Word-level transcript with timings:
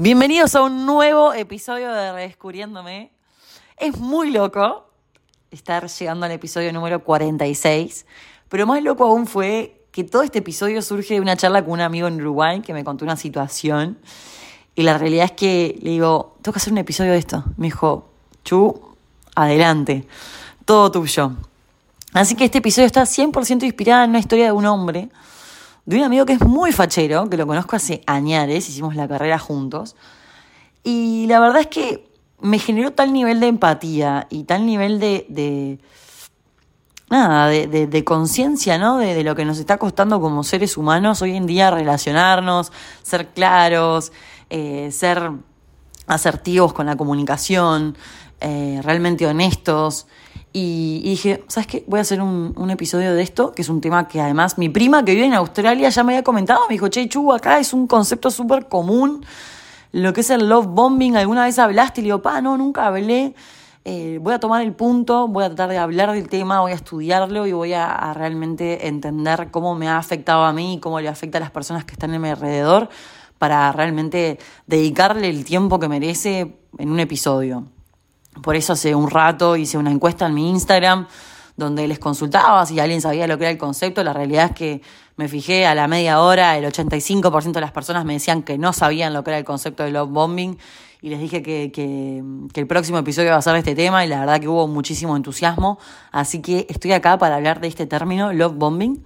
Bienvenidos 0.00 0.54
a 0.54 0.62
un 0.62 0.86
nuevo 0.86 1.32
episodio 1.32 1.92
de 1.92 2.12
Redescubriéndome. 2.12 3.10
Es 3.76 3.98
muy 3.98 4.30
loco 4.30 4.88
estar 5.50 5.88
llegando 5.88 6.24
al 6.24 6.30
episodio 6.30 6.72
número 6.72 7.02
46, 7.02 8.06
pero 8.48 8.64
más 8.64 8.80
loco 8.80 9.04
aún 9.04 9.26
fue 9.26 9.82
que 9.90 10.04
todo 10.04 10.22
este 10.22 10.38
episodio 10.38 10.82
surge 10.82 11.14
de 11.14 11.20
una 11.20 11.36
charla 11.36 11.64
con 11.64 11.72
un 11.72 11.80
amigo 11.80 12.06
en 12.06 12.20
Uruguay 12.20 12.60
que 12.60 12.72
me 12.72 12.84
contó 12.84 13.04
una 13.04 13.16
situación 13.16 13.98
y 14.76 14.84
la 14.84 14.98
realidad 14.98 15.24
es 15.24 15.32
que 15.32 15.76
le 15.82 15.90
digo, 15.90 16.36
tengo 16.42 16.52
que 16.52 16.58
hacer 16.58 16.72
un 16.72 16.78
episodio 16.78 17.10
de 17.10 17.18
esto. 17.18 17.42
Me 17.56 17.66
dijo, 17.66 18.08
Chu, 18.44 18.80
adelante, 19.34 20.06
todo 20.64 20.92
tuyo. 20.92 21.32
Así 22.12 22.36
que 22.36 22.44
este 22.44 22.58
episodio 22.58 22.86
está 22.86 23.02
100% 23.02 23.64
inspirado 23.64 24.04
en 24.04 24.10
una 24.10 24.20
historia 24.20 24.44
de 24.44 24.52
un 24.52 24.64
hombre 24.64 25.08
de 25.88 25.96
un 25.96 26.02
amigo 26.02 26.26
que 26.26 26.34
es 26.34 26.42
muy 26.42 26.70
fachero, 26.70 27.30
que 27.30 27.38
lo 27.38 27.46
conozco 27.46 27.74
hace 27.74 28.02
añares, 28.06 28.68
hicimos 28.68 28.94
la 28.94 29.08
carrera 29.08 29.38
juntos. 29.38 29.96
Y 30.84 31.24
la 31.28 31.40
verdad 31.40 31.62
es 31.62 31.68
que 31.68 32.12
me 32.42 32.58
generó 32.58 32.92
tal 32.92 33.10
nivel 33.10 33.40
de 33.40 33.46
empatía 33.46 34.26
y 34.28 34.44
tal 34.44 34.66
nivel 34.66 35.00
de, 35.00 35.78
nada, 37.08 37.48
de, 37.48 38.04
conciencia, 38.04 38.76
¿no? 38.76 38.98
De, 38.98 39.14
de, 39.14 39.24
lo 39.24 39.34
que 39.34 39.46
nos 39.46 39.58
está 39.58 39.78
costando 39.78 40.20
como 40.20 40.44
seres 40.44 40.76
humanos 40.76 41.22
hoy 41.22 41.34
en 41.34 41.46
día 41.46 41.70
relacionarnos, 41.70 42.70
ser 43.02 43.28
claros, 43.28 44.12
eh, 44.50 44.90
ser 44.92 45.30
asertivos 46.06 46.74
con 46.74 46.84
la 46.84 46.96
comunicación, 46.96 47.96
eh, 48.42 48.78
realmente 48.84 49.26
honestos. 49.26 50.06
Y, 50.52 51.02
dije, 51.04 51.44
¿sabes 51.48 51.66
qué? 51.66 51.84
Voy 51.86 51.98
a 51.98 52.02
hacer 52.02 52.20
un, 52.22 52.54
un, 52.56 52.70
episodio 52.70 53.14
de 53.14 53.22
esto, 53.22 53.52
que 53.52 53.62
es 53.62 53.68
un 53.68 53.80
tema 53.80 54.08
que 54.08 54.20
además 54.20 54.56
mi 54.58 54.68
prima 54.68 55.04
que 55.04 55.14
vive 55.14 55.26
en 55.26 55.34
Australia 55.34 55.88
ya 55.88 56.02
me 56.04 56.14
había 56.14 56.24
comentado. 56.24 56.60
Me 56.68 56.74
dijo, 56.74 56.88
che, 56.88 57.08
Chu, 57.08 57.32
acá 57.32 57.58
es 57.58 57.72
un 57.72 57.86
concepto 57.86 58.30
súper 58.30 58.68
común. 58.68 59.24
Lo 59.92 60.12
que 60.12 60.20
es 60.22 60.30
el 60.30 60.48
love 60.48 60.66
bombing, 60.66 61.16
¿alguna 61.16 61.44
vez 61.44 61.58
hablaste? 61.58 62.00
Y 62.00 62.04
le 62.04 62.06
digo, 62.08 62.22
pa, 62.22 62.40
no, 62.40 62.56
nunca 62.56 62.86
hablé. 62.86 63.34
Eh, 63.84 64.18
voy 64.20 64.34
a 64.34 64.40
tomar 64.40 64.62
el 64.62 64.72
punto, 64.72 65.28
voy 65.28 65.44
a 65.44 65.48
tratar 65.48 65.70
de 65.70 65.78
hablar 65.78 66.12
del 66.12 66.28
tema, 66.28 66.60
voy 66.60 66.72
a 66.72 66.74
estudiarlo 66.74 67.46
y 67.46 67.52
voy 67.52 67.72
a, 67.72 67.90
a 67.90 68.12
realmente 68.12 68.86
entender 68.86 69.50
cómo 69.50 69.74
me 69.74 69.88
ha 69.88 69.96
afectado 69.96 70.44
a 70.44 70.52
mí 70.52 70.74
y 70.74 70.80
cómo 70.80 71.00
le 71.00 71.08
afecta 71.08 71.38
a 71.38 71.40
las 71.40 71.50
personas 71.50 71.84
que 71.84 71.92
están 71.92 72.12
en 72.12 72.20
mi 72.20 72.28
alrededor 72.28 72.90
para 73.38 73.72
realmente 73.72 74.38
dedicarle 74.66 75.30
el 75.30 75.44
tiempo 75.44 75.78
que 75.78 75.88
merece 75.88 76.58
en 76.76 76.90
un 76.90 77.00
episodio. 77.00 77.64
Por 78.42 78.56
eso 78.56 78.72
hace 78.72 78.94
un 78.94 79.10
rato 79.10 79.56
hice 79.56 79.78
una 79.78 79.90
encuesta 79.90 80.26
en 80.26 80.34
mi 80.34 80.50
Instagram 80.50 81.06
donde 81.56 81.88
les 81.88 81.98
consultaba 81.98 82.64
si 82.66 82.78
alguien 82.78 83.00
sabía 83.00 83.26
lo 83.26 83.36
que 83.36 83.44
era 83.44 83.50
el 83.50 83.58
concepto. 83.58 84.04
La 84.04 84.12
realidad 84.12 84.46
es 84.46 84.52
que 84.52 84.82
me 85.16 85.26
fijé 85.26 85.66
a 85.66 85.74
la 85.74 85.88
media 85.88 86.20
hora, 86.22 86.56
el 86.56 86.64
85% 86.64 87.52
de 87.52 87.60
las 87.60 87.72
personas 87.72 88.04
me 88.04 88.12
decían 88.12 88.44
que 88.44 88.56
no 88.56 88.72
sabían 88.72 89.12
lo 89.12 89.24
que 89.24 89.30
era 89.30 89.38
el 89.38 89.44
concepto 89.44 89.82
de 89.82 89.90
love 89.90 90.08
bombing 90.08 90.56
y 91.00 91.10
les 91.10 91.20
dije 91.20 91.42
que, 91.42 92.22
el 92.54 92.66
próximo 92.66 92.98
episodio 92.98 93.30
va 93.30 93.36
a 93.36 93.42
ser 93.42 93.54
de 93.54 93.58
este 93.60 93.74
tema 93.74 94.04
y 94.04 94.08
la 94.08 94.20
verdad 94.20 94.40
que 94.40 94.48
hubo 94.48 94.68
muchísimo 94.68 95.16
entusiasmo. 95.16 95.78
Así 96.12 96.40
que 96.40 96.66
estoy 96.68 96.92
acá 96.92 97.18
para 97.18 97.36
hablar 97.36 97.60
de 97.60 97.68
este 97.68 97.86
término, 97.86 98.32
love 98.32 98.54
bombing. 98.54 99.04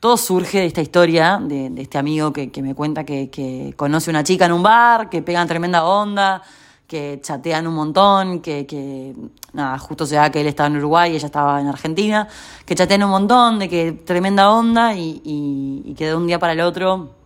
Todo 0.00 0.16
surge 0.16 0.58
de 0.58 0.66
esta 0.66 0.80
historia 0.80 1.40
de, 1.42 1.72
este 1.78 1.98
amigo 1.98 2.32
que, 2.32 2.50
que 2.50 2.62
me 2.62 2.74
cuenta 2.74 3.04
que, 3.04 3.30
que 3.30 3.74
conoce 3.76 4.10
una 4.10 4.22
chica 4.24 4.46
en 4.46 4.52
un 4.52 4.62
bar, 4.62 5.08
que 5.10 5.22
pegan 5.22 5.48
tremenda 5.48 5.84
onda, 5.84 6.42
que 6.88 7.20
chatean 7.22 7.68
un 7.68 7.74
montón, 7.74 8.40
que, 8.40 9.14
nada, 9.52 9.78
justo 9.78 10.06
se 10.06 10.16
da 10.16 10.30
que 10.30 10.40
él 10.40 10.48
estaba 10.48 10.66
en 10.66 10.78
Uruguay 10.78 11.12
y 11.12 11.16
ella 11.16 11.26
estaba 11.26 11.60
en 11.60 11.68
Argentina, 11.68 12.26
que 12.64 12.74
chatean 12.74 13.04
un 13.04 13.10
montón, 13.10 13.60
de 13.60 13.68
que 13.68 13.92
tremenda 13.92 14.50
onda 14.50 14.94
y 14.96 15.94
que 15.96 16.06
de 16.06 16.16
un 16.16 16.26
día 16.26 16.40
para 16.40 16.54
el 16.54 16.60
otro 16.60 17.18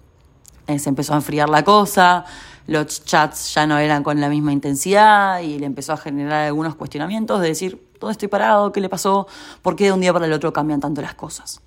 eh, 0.66 0.78
se 0.78 0.88
empezó 0.88 1.14
a 1.14 1.16
enfriar 1.16 1.48
la 1.48 1.64
cosa, 1.64 2.24
los 2.66 3.04
chats 3.04 3.54
ya 3.54 3.66
no 3.66 3.78
eran 3.78 4.02
con 4.04 4.20
la 4.20 4.28
misma 4.28 4.52
intensidad 4.52 5.40
y 5.40 5.58
le 5.58 5.66
empezó 5.66 5.92
a 5.92 5.96
generar 5.96 6.46
algunos 6.46 6.76
cuestionamientos 6.76 7.40
de 7.40 7.48
decir, 7.48 7.90
¿dónde 7.98 8.12
estoy 8.12 8.28
parado? 8.28 8.70
¿Qué 8.70 8.80
le 8.80 8.88
pasó? 8.88 9.26
¿Por 9.60 9.74
qué 9.74 9.86
de 9.86 9.92
un 9.92 10.00
día 10.00 10.12
para 10.12 10.26
el 10.26 10.32
otro 10.32 10.52
cambian 10.52 10.80
tanto 10.80 11.02
las 11.02 11.14
cosas? 11.14 11.60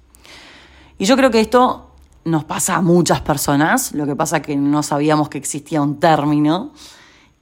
Y 0.97 1.05
yo 1.05 1.17
creo 1.17 1.29
que 1.29 1.41
esto 1.41 1.91
nos 2.23 2.45
pasa 2.45 2.77
a 2.77 2.81
muchas 2.81 3.21
personas, 3.21 3.91
lo 3.93 4.05
que 4.05 4.15
pasa 4.15 4.41
que 4.41 4.55
no 4.55 4.81
sabíamos 4.81 5.27
que 5.27 5.37
existía 5.37 5.81
un 5.81 5.99
término. 5.99 6.71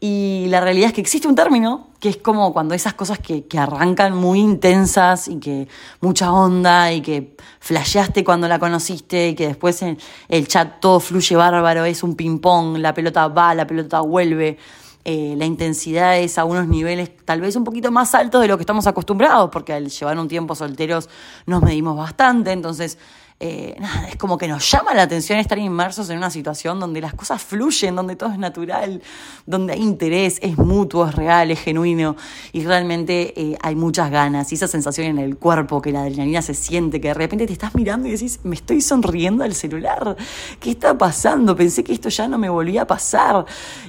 Y 0.05 0.47
la 0.49 0.59
realidad 0.59 0.87
es 0.87 0.93
que 0.93 0.99
existe 0.99 1.29
un 1.29 1.35
término, 1.35 1.87
que 2.01 2.09
es 2.09 2.17
como 2.17 2.51
cuando 2.51 2.75
esas 2.75 2.93
cosas 2.93 3.19
que, 3.19 3.45
que 3.45 3.57
arrancan 3.57 4.13
muy 4.13 4.41
intensas 4.41 5.29
y 5.29 5.39
que 5.39 5.69
mucha 6.01 6.33
onda 6.33 6.91
y 6.91 6.99
que 6.99 7.37
flasheaste 7.61 8.21
cuando 8.25 8.49
la 8.49 8.59
conociste 8.59 9.29
y 9.29 9.33
que 9.33 9.47
después 9.47 9.81
en 9.81 9.97
el 10.27 10.45
chat 10.49 10.81
todo 10.81 10.99
fluye 10.99 11.37
bárbaro, 11.37 11.85
es 11.85 12.03
un 12.03 12.17
ping-pong, 12.17 12.79
la 12.79 12.93
pelota 12.93 13.29
va, 13.29 13.55
la 13.55 13.65
pelota 13.65 14.01
vuelve. 14.01 14.57
Eh, 15.05 15.35
la 15.37 15.45
intensidad 15.45 16.17
es 16.17 16.37
a 16.37 16.43
unos 16.43 16.67
niveles 16.67 17.11
tal 17.23 17.39
vez 17.39 17.55
un 17.55 17.63
poquito 17.63 17.89
más 17.89 18.13
altos 18.13 18.41
de 18.41 18.49
lo 18.49 18.57
que 18.57 18.63
estamos 18.63 18.85
acostumbrados, 18.87 19.49
porque 19.51 19.71
al 19.71 19.89
llevar 19.89 20.19
un 20.19 20.27
tiempo 20.27 20.53
solteros 20.53 21.07
nos 21.45 21.61
medimos 21.61 21.95
bastante, 21.95 22.51
entonces 22.51 22.97
eh, 23.45 23.75
nada, 23.77 24.07
es 24.07 24.15
como 24.15 24.37
que 24.37 24.47
nos 24.47 24.71
llama 24.71 24.93
la 24.93 25.01
atención 25.01 25.37
estar 25.37 25.59
inmersos 25.59 26.09
en 26.09 26.15
una 26.15 26.29
situación 26.29 26.79
donde 26.79 27.01
las 27.01 27.13
cosas 27.13 27.43
fluyen, 27.43 27.93
donde 27.93 28.15
todo 28.15 28.31
es 28.31 28.39
natural, 28.39 29.01
donde 29.45 29.73
hay 29.73 29.81
interés, 29.81 30.39
es 30.41 30.57
mutuo, 30.57 31.05
es 31.05 31.13
real, 31.13 31.51
es 31.51 31.59
genuino 31.59 32.15
y 32.53 32.63
realmente 32.63 33.33
eh, 33.35 33.57
hay 33.61 33.75
muchas 33.75 34.09
ganas 34.09 34.49
y 34.53 34.55
esa 34.55 34.69
sensación 34.69 35.07
en 35.07 35.19
el 35.19 35.35
cuerpo, 35.35 35.81
que 35.81 35.91
la 35.91 36.03
adrenalina 36.03 36.41
se 36.41 36.53
siente, 36.53 37.01
que 37.01 37.09
de 37.09 37.15
repente 37.15 37.45
te 37.45 37.51
estás 37.51 37.75
mirando 37.75 38.07
y 38.07 38.11
decís, 38.11 38.39
me 38.43 38.55
estoy 38.55 38.79
sonriendo 38.79 39.43
al 39.43 39.53
celular, 39.53 40.15
¿qué 40.61 40.71
está 40.71 40.97
pasando? 40.97 41.53
Pensé 41.53 41.83
que 41.83 41.91
esto 41.91 42.07
ya 42.07 42.29
no 42.29 42.37
me 42.37 42.47
volvía 42.47 42.83
a 42.83 42.87
pasar 42.87 43.45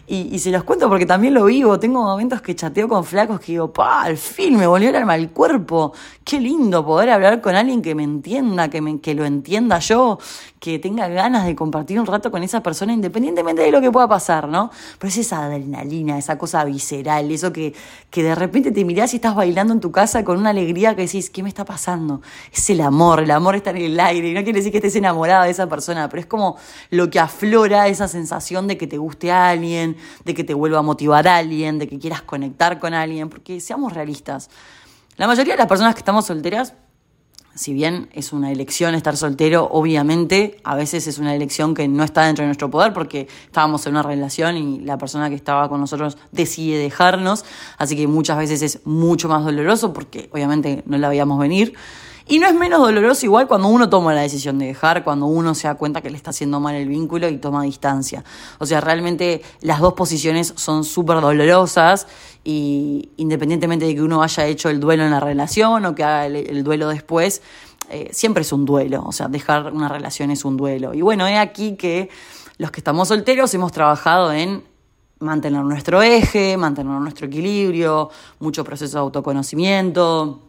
y, 0.08 0.36
se 0.40 0.50
los 0.50 0.64
cuento 0.64 0.88
porque 0.88 1.06
también 1.06 1.32
lo 1.32 1.44
vivo, 1.44 1.78
tengo 1.78 2.02
momentos 2.02 2.42
que 2.42 2.56
chateo 2.56 2.88
con 2.88 3.04
flacos 3.04 3.38
que 3.38 3.52
digo, 3.52 3.72
pa, 3.72 4.02
al 4.02 4.16
fin 4.16 4.56
me 4.56 4.66
volvió 4.66 4.88
el 4.88 4.96
alma 4.96 5.12
al 5.12 5.30
cuerpo, 5.30 5.92
qué 6.24 6.40
lindo 6.40 6.84
poder 6.84 7.10
hablar 7.10 7.40
con 7.40 7.54
alguien 7.54 7.82
que 7.82 7.94
me 7.94 8.02
entienda, 8.02 8.68
que, 8.68 8.80
me, 8.80 8.98
que 8.98 9.14
lo 9.14 9.24
entienda 9.24 9.43
entienda 9.44 9.78
yo, 9.78 10.18
que 10.58 10.78
tenga 10.78 11.06
ganas 11.08 11.44
de 11.44 11.54
compartir 11.54 12.00
un 12.00 12.06
rato 12.06 12.30
con 12.30 12.42
esa 12.42 12.62
persona 12.62 12.94
independientemente 12.94 13.60
de 13.60 13.70
lo 13.70 13.82
que 13.82 13.92
pueda 13.92 14.08
pasar, 14.08 14.48
¿no? 14.48 14.70
Pero 14.98 15.08
es 15.08 15.18
esa 15.18 15.44
adrenalina, 15.44 16.16
esa 16.16 16.38
cosa 16.38 16.64
visceral, 16.64 17.30
eso 17.30 17.52
que, 17.52 17.74
que 18.08 18.22
de 18.22 18.34
repente 18.34 18.72
te 18.72 18.82
mirás 18.86 19.12
y 19.12 19.16
estás 19.16 19.34
bailando 19.34 19.74
en 19.74 19.80
tu 19.80 19.92
casa 19.92 20.24
con 20.24 20.38
una 20.38 20.50
alegría 20.50 20.96
que 20.96 21.02
decís, 21.02 21.28
¿qué 21.28 21.42
me 21.42 21.50
está 21.50 21.66
pasando? 21.66 22.22
Es 22.50 22.70
el 22.70 22.80
amor, 22.80 23.20
el 23.20 23.30
amor 23.30 23.56
está 23.56 23.70
en 23.70 23.76
el 23.76 24.00
aire, 24.00 24.30
y 24.30 24.32
no 24.32 24.42
quiere 24.42 24.60
decir 24.60 24.72
que 24.72 24.78
estés 24.78 24.96
enamorada 24.96 25.44
de 25.44 25.50
esa 25.50 25.68
persona, 25.68 26.08
pero 26.08 26.20
es 26.20 26.26
como 26.26 26.56
lo 26.88 27.10
que 27.10 27.20
aflora 27.20 27.86
esa 27.88 28.08
sensación 28.08 28.66
de 28.66 28.78
que 28.78 28.86
te 28.86 28.96
guste 28.96 29.30
alguien, 29.30 29.98
de 30.24 30.32
que 30.32 30.44
te 30.44 30.54
vuelva 30.54 30.78
a 30.78 30.82
motivar 30.82 31.28
a 31.28 31.36
alguien, 31.36 31.78
de 31.78 31.86
que 31.86 31.98
quieras 31.98 32.22
conectar 32.22 32.78
con 32.78 32.94
alguien, 32.94 33.28
porque 33.28 33.60
seamos 33.60 33.92
realistas. 33.92 34.48
La 35.18 35.26
mayoría 35.26 35.52
de 35.52 35.58
las 35.58 35.68
personas 35.68 35.94
que 35.94 36.00
estamos 36.00 36.24
solteras 36.24 36.72
si 37.54 37.72
bien 37.72 38.08
es 38.12 38.32
una 38.32 38.50
elección 38.50 38.94
estar 38.94 39.16
soltero, 39.16 39.68
obviamente 39.70 40.58
a 40.64 40.74
veces 40.74 41.06
es 41.06 41.18
una 41.18 41.34
elección 41.34 41.74
que 41.74 41.86
no 41.88 42.04
está 42.04 42.24
dentro 42.24 42.42
de 42.42 42.48
nuestro 42.48 42.70
poder 42.70 42.92
porque 42.92 43.28
estábamos 43.46 43.86
en 43.86 43.92
una 43.92 44.02
relación 44.02 44.56
y 44.56 44.80
la 44.80 44.98
persona 44.98 45.28
que 45.28 45.36
estaba 45.36 45.68
con 45.68 45.80
nosotros 45.80 46.18
decide 46.32 46.78
dejarnos, 46.78 47.44
así 47.78 47.96
que 47.96 48.06
muchas 48.06 48.38
veces 48.38 48.62
es 48.62 48.80
mucho 48.84 49.28
más 49.28 49.44
doloroso 49.44 49.92
porque 49.92 50.28
obviamente 50.32 50.82
no 50.86 50.98
la 50.98 51.08
veíamos 51.08 51.38
venir. 51.38 51.74
Y 52.26 52.38
no 52.38 52.46
es 52.46 52.54
menos 52.54 52.80
doloroso 52.80 53.26
igual 53.26 53.46
cuando 53.46 53.68
uno 53.68 53.90
toma 53.90 54.14
la 54.14 54.22
decisión 54.22 54.58
de 54.58 54.66
dejar, 54.66 55.04
cuando 55.04 55.26
uno 55.26 55.54
se 55.54 55.68
da 55.68 55.74
cuenta 55.74 56.00
que 56.00 56.08
le 56.08 56.16
está 56.16 56.30
haciendo 56.30 56.58
mal 56.58 56.74
el 56.74 56.88
vínculo 56.88 57.28
y 57.28 57.36
toma 57.36 57.64
distancia. 57.64 58.24
O 58.58 58.66
sea, 58.66 58.80
realmente 58.80 59.42
las 59.60 59.80
dos 59.80 59.92
posiciones 59.92 60.54
son 60.56 60.84
súper 60.84 61.20
dolorosas 61.20 62.06
y 62.42 63.10
independientemente 63.18 63.84
de 63.84 63.94
que 63.94 64.02
uno 64.02 64.22
haya 64.22 64.46
hecho 64.46 64.70
el 64.70 64.80
duelo 64.80 65.04
en 65.04 65.10
la 65.10 65.20
relación 65.20 65.84
o 65.84 65.94
que 65.94 66.02
haga 66.02 66.26
el, 66.26 66.36
el 66.36 66.64
duelo 66.64 66.88
después, 66.88 67.42
eh, 67.90 68.08
siempre 68.12 68.42
es 68.42 68.52
un 68.52 68.64
duelo. 68.64 69.02
O 69.04 69.12
sea, 69.12 69.28
dejar 69.28 69.72
una 69.72 69.88
relación 69.88 70.30
es 70.30 70.44
un 70.44 70.56
duelo. 70.56 70.94
Y 70.94 71.02
bueno, 71.02 71.26
he 71.26 71.36
aquí 71.36 71.76
que 71.76 72.08
los 72.56 72.70
que 72.70 72.80
estamos 72.80 73.08
solteros 73.08 73.52
hemos 73.54 73.72
trabajado 73.72 74.32
en 74.32 74.64
mantener 75.18 75.62
nuestro 75.62 76.02
eje, 76.02 76.56
mantener 76.56 76.92
nuestro 77.00 77.26
equilibrio, 77.26 78.10
mucho 78.40 78.64
proceso 78.64 78.98
de 78.98 79.00
autoconocimiento. 79.02 80.40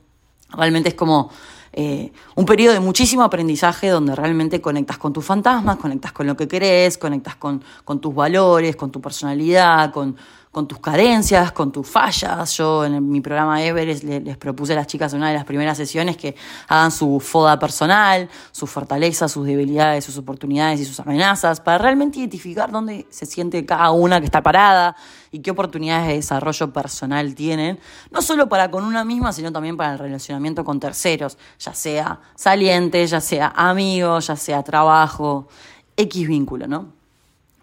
Realmente 0.50 0.90
es 0.90 0.96
como 0.96 1.30
eh, 1.78 2.14
un 2.36 2.46
periodo 2.46 2.74
de 2.74 2.80
muchísimo 2.80 3.24
aprendizaje 3.24 3.90
donde 3.90 4.16
realmente 4.16 4.62
conectas 4.62 4.98
con 4.98 5.12
tus 5.12 5.26
fantasmas, 5.26 5.76
conectas 5.76 6.14
con 6.14 6.26
lo 6.26 6.38
que 6.38 6.48
querés, 6.48 6.98
conectas 6.98 7.36
con, 7.36 7.62
con 7.84 8.00
tus 8.00 8.16
valores, 8.16 8.78
con 8.78 8.92
tu 8.92 9.02
personalidad, 9.02 9.92
con, 9.92 10.16
con 10.56 10.70
tus 10.70 10.80
carencias, 10.80 11.52
con 11.52 11.70
tus 11.70 11.86
fallas. 11.86 12.56
Yo 12.56 12.86
en 12.86 13.10
mi 13.10 13.20
programa 13.20 13.62
Everest 13.62 14.06
les, 14.06 14.38
propuse 14.38 14.72
a 14.72 14.78
las 14.78 14.88
chicas 14.88 15.12
en 15.12 15.18
una 15.18 15.28
de 15.28 15.34
las 15.34 15.44
primeras 15.44 15.76
sesiones 15.76 16.16
que 16.16 16.34
hagan 16.70 16.92
su 16.92 17.20
foda 17.20 17.60
personal, 17.60 18.30
sus 18.54 18.70
fortalezas, 18.70 19.34
sus 19.34 19.46
debilidades, 19.46 20.06
sus 20.06 20.18
oportunidades 20.18 20.80
y 20.80 20.86
sus 20.86 20.98
amenazas, 21.02 21.60
para 21.60 21.80
realmente 21.80 22.20
identificar 22.20 22.72
dónde 22.72 23.06
se 23.10 23.26
siente 23.26 23.66
cada 23.66 23.92
una 23.92 24.22
que 24.22 24.28
está 24.28 24.42
parada 24.42 24.96
y 25.30 25.40
qué 25.40 25.52
oportunidades 25.52 26.08
de 26.08 26.14
desarrollo 26.14 26.72
personal 26.72 27.36
tienen, 27.36 27.78
no 28.10 28.22
solo 28.22 28.48
para 28.48 28.72
con 28.72 28.86
una 28.86 29.04
misma, 29.04 29.34
sino 29.34 29.52
también 29.52 29.76
para 29.76 29.92
el 29.92 30.00
relacionamiento 30.00 30.64
con 30.64 30.80
terceros, 30.80 31.38
ya 31.60 31.74
sea 31.74 32.22
saliente, 32.34 33.06
ya 33.06 33.20
sea 33.20 33.52
amigo, 33.54 34.20
ya 34.20 34.38
sea 34.38 34.64
trabajo, 34.64 35.50
X 35.98 36.30
vínculo, 36.30 36.66
¿no? 36.66 36.95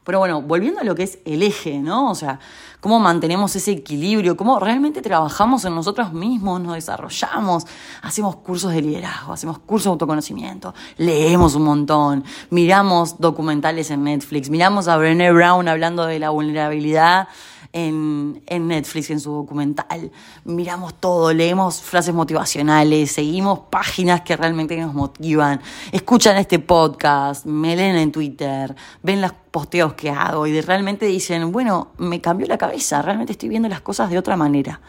Pero 0.04 0.18
bueno, 0.18 0.42
volviendo 0.42 0.80
a 0.80 0.84
lo 0.84 0.94
que 0.94 1.04
es 1.04 1.20
el 1.24 1.42
eje, 1.42 1.78
¿no? 1.78 2.10
O 2.10 2.14
sea, 2.14 2.40
cómo 2.80 2.98
mantenemos 2.98 3.54
ese 3.54 3.70
equilibrio, 3.70 4.36
cómo 4.36 4.58
realmente 4.58 5.00
trabajamos 5.00 5.64
en 5.64 5.76
nosotros 5.76 6.12
mismos, 6.12 6.60
nos 6.60 6.74
desarrollamos, 6.74 7.64
hacemos 8.02 8.34
cursos 8.36 8.72
de 8.72 8.82
liderazgo, 8.82 9.32
hacemos 9.32 9.60
cursos 9.60 9.84
de 9.84 9.90
autoconocimiento, 9.90 10.74
leemos 10.96 11.54
un 11.54 11.62
montón, 11.62 12.24
miramos 12.50 13.20
documentales 13.20 13.92
en 13.92 14.02
Netflix, 14.02 14.50
miramos 14.50 14.88
a 14.88 14.96
Brené 14.96 15.30
Brown 15.30 15.68
hablando 15.68 16.06
de 16.06 16.18
la 16.18 16.30
vulnerabilidad 16.30 17.28
en, 17.72 18.68
Netflix, 18.68 19.10
en 19.10 19.20
su 19.20 19.32
documental. 19.32 20.10
Miramos 20.44 20.94
todo, 20.94 21.32
leemos 21.32 21.80
frases 21.80 22.14
motivacionales, 22.14 23.12
seguimos 23.12 23.60
páginas 23.70 24.20
que 24.22 24.36
realmente 24.36 24.76
nos 24.76 24.94
motivan, 24.94 25.60
escuchan 25.90 26.36
este 26.36 26.58
podcast, 26.58 27.46
me 27.46 27.74
leen 27.74 27.96
en 27.96 28.12
Twitter, 28.12 28.74
ven 29.02 29.20
los 29.20 29.32
posteos 29.50 29.94
que 29.94 30.10
hago 30.10 30.46
y 30.46 30.60
realmente 30.60 31.06
dicen, 31.06 31.50
bueno, 31.52 31.92
me 31.98 32.20
cambió 32.20 32.46
la 32.46 32.58
cabeza, 32.58 33.02
realmente 33.02 33.32
estoy 33.32 33.48
viendo 33.48 33.68
las 33.68 33.80
cosas 33.80 34.10
de 34.10 34.18
otra 34.18 34.36
manera. 34.36 34.80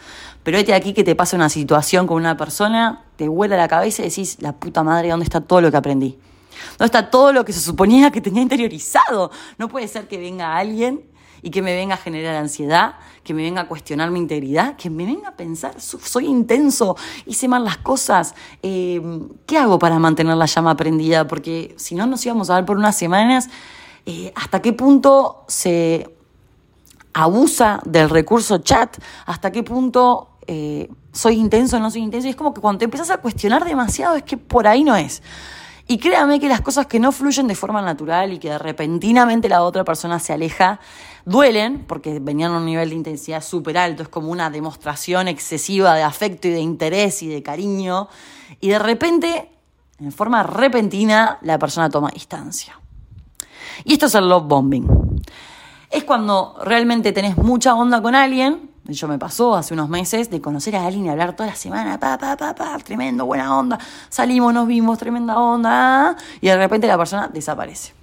Pero 0.44 0.58
este 0.58 0.74
aquí 0.74 0.94
que 0.94 1.04
te 1.04 1.16
pasa 1.16 1.38
una 1.38 1.50
situación 1.50 2.06
con 2.06 2.18
una 2.18 2.36
persona, 2.36 3.06
te 3.16 3.28
vuela 3.28 3.56
la 3.56 3.68
cabeza 3.68 4.02
y 4.02 4.10
decís, 4.10 4.38
la 4.42 4.54
puta 4.54 4.84
madre, 4.84 5.10
¿dónde 5.10 5.24
está 5.24 5.42
todo 5.42 5.62
lo 5.62 5.72
que 5.72 5.78
aprendí? 5.78 6.18
¿Dónde 6.78 6.86
está 6.86 7.10
todo 7.10 7.32
lo 7.34 7.46
que 7.46 7.54
se 7.54 7.60
suponía 7.60 8.12
que 8.12 8.22
tenía 8.22 8.42
interiorizado? 8.42 9.32
No 9.58 9.70
puede 9.70 9.88
ser 9.88 10.08
que 10.08 10.18
venga 10.18 10.58
alguien 10.58 11.02
y 11.44 11.51
que 11.51 11.62
me 11.62 11.75
venga 11.75 11.95
a 11.95 11.98
generar 11.98 12.36
ansiedad, 12.36 12.95
que 13.24 13.34
me 13.34 13.44
venga 13.44 13.62
a 13.62 13.68
cuestionar 13.68 14.10
mi 14.10 14.19
integridad, 14.19 14.78
que 14.78 14.90
me 14.90 15.06
venga 15.06 15.28
a 15.28 15.36
pensar, 15.36 15.80
soy 15.80 16.25
intenso, 16.25 16.95
hice 17.25 17.50
mal 17.50 17.66
las 17.66 17.78
cosas, 17.78 18.34
eh, 18.63 19.01
¿qué 19.45 19.57
hago 19.57 19.78
para 19.78 20.00
mantener 20.00 20.38
la 20.38 20.45
llama 20.45 20.75
prendida? 20.78 21.28
Porque 21.28 21.75
si 21.78 21.95
no 21.95 22.07
nos 22.07 22.25
íbamos 22.25 22.50
a 22.50 22.56
ver 22.56 22.66
por 22.66 22.78
unas 22.78 22.95
semanas, 22.95 23.50
eh, 24.06 24.31
¿hasta 24.36 24.62
qué 24.62 24.72
punto 24.72 25.44
se 25.50 26.16
abusa 27.13 27.81
del 27.84 28.10
recurso 28.10 28.60
chat? 28.60 28.98
¿Hasta 29.25 29.51
qué 29.51 29.63
punto 29.63 30.30
eh, 30.48 30.89
soy 31.12 31.36
intenso 31.36 31.78
no 31.78 31.92
soy 31.92 32.01
intenso? 32.04 32.28
Y 32.28 32.31
es 32.31 32.38
como 32.38 32.54
que 32.54 32.62
cuando 32.62 32.80
te 32.80 32.86
empiezas 32.86 33.10
a 33.12 33.18
cuestionar 33.18 33.66
demasiado 33.66 34.16
es 34.16 34.24
que 34.24 34.38
por 34.38 34.66
ahí 34.66 34.86
no 34.86 34.96
es. 34.96 35.22
Y 35.88 35.98
créame 35.98 36.40
que 36.40 36.48
las 36.48 36.62
cosas 36.62 36.88
que 36.88 37.00
no 37.00 37.12
fluyen 37.12 37.48
de 37.48 37.56
forma 37.56 37.82
natural 37.82 38.32
y 38.32 38.40
que 38.40 38.58
repentinamente 38.58 39.50
la 39.50 39.64
otra 39.64 39.84
persona 39.84 40.18
se 40.20 40.32
aleja, 40.32 40.80
duelen 41.26 41.84
porque 41.86 42.20
venían 42.20 42.54
a 42.54 42.58
un 42.58 42.66
nivel 42.66 42.90
de 42.90 42.96
intensidad 42.96 43.44
súper 43.44 43.78
alto, 43.78 44.04
es 44.04 44.10
como 44.10 44.30
una 44.30 44.50
demostración 44.50 45.28
excesiva 45.28 45.94
de 45.96 46.04
afecto 46.04 46.48
y 46.48 46.52
de 46.52 46.62
interés 46.62 47.22
y 47.22 47.28
de 47.28 47.44
cariño, 47.44 48.08
y 48.62 48.70
de 48.70 48.80
repente, 48.80 49.52
en 50.00 50.12
forma 50.14 50.44
repentina, 50.44 51.38
la 51.42 51.60
persona 51.60 51.90
toma 51.90 52.10
distancia. 52.12 52.80
Y 53.84 53.94
esto 53.94 54.06
es 54.06 54.16
el 54.16 54.30
love 54.30 54.48
bombing. 54.48 55.22
Es 55.90 56.06
cuando 56.06 56.56
realmente 56.64 57.12
tenés 57.12 57.38
mucha 57.38 57.76
onda 57.76 58.02
con 58.02 58.16
alguien, 58.16 58.73
yo 58.86 59.08
me 59.08 59.18
pasó 59.18 59.56
hace 59.56 59.74
unos 59.74 59.88
meses 59.88 60.30
de 60.30 60.42
conocer 60.42 60.76
a 60.76 60.86
alguien 60.86 61.06
y 61.06 61.10
hablar 61.10 61.36
toda 61.36 61.50
la 61.50 61.56
semana, 61.56 62.00
pa, 62.00 62.18
pa, 62.18 62.36
pa, 62.36 62.54
pa, 62.54 62.78
tremendo, 62.80 63.26
buena 63.26 63.58
onda, 63.58 63.80
salimos, 64.10 64.54
nos 64.54 64.68
vimos, 64.68 64.98
tremenda 64.98 65.40
onda, 65.40 66.18
y 66.42 66.48
de 66.48 66.58
repente 66.58 66.88
la 66.88 66.98
persona 66.98 67.30
desaparece. 67.30 67.94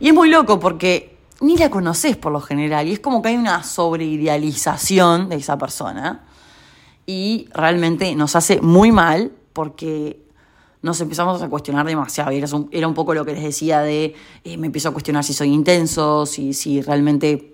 Y 0.00 0.08
es 0.08 0.14
muy 0.14 0.30
loco 0.30 0.58
porque 0.58 1.16
ni 1.40 1.56
la 1.56 1.70
conoces 1.70 2.16
por 2.16 2.32
lo 2.32 2.40
general, 2.40 2.88
y 2.88 2.92
es 2.94 3.00
como 3.00 3.22
que 3.22 3.28
hay 3.28 3.36
una 3.36 3.62
sobreidealización 3.62 5.28
de 5.28 5.36
esa 5.36 5.56
persona, 5.56 6.24
y 7.06 7.48
realmente 7.52 8.14
nos 8.16 8.34
hace 8.34 8.60
muy 8.60 8.90
mal 8.90 9.30
porque 9.52 10.24
nos 10.82 11.00
empezamos 11.00 11.40
a 11.40 11.48
cuestionar 11.48 11.86
demasiado. 11.86 12.30
Era 12.30 12.46
un, 12.54 12.68
era 12.72 12.88
un 12.88 12.94
poco 12.94 13.14
lo 13.14 13.24
que 13.24 13.32
les 13.32 13.42
decía 13.42 13.80
de, 13.80 14.14
eh, 14.42 14.56
me 14.56 14.66
empiezo 14.66 14.88
a 14.88 14.92
cuestionar 14.92 15.22
si 15.22 15.32
soy 15.32 15.48
intenso, 15.52 16.26
si, 16.26 16.52
si 16.52 16.82
realmente 16.82 17.53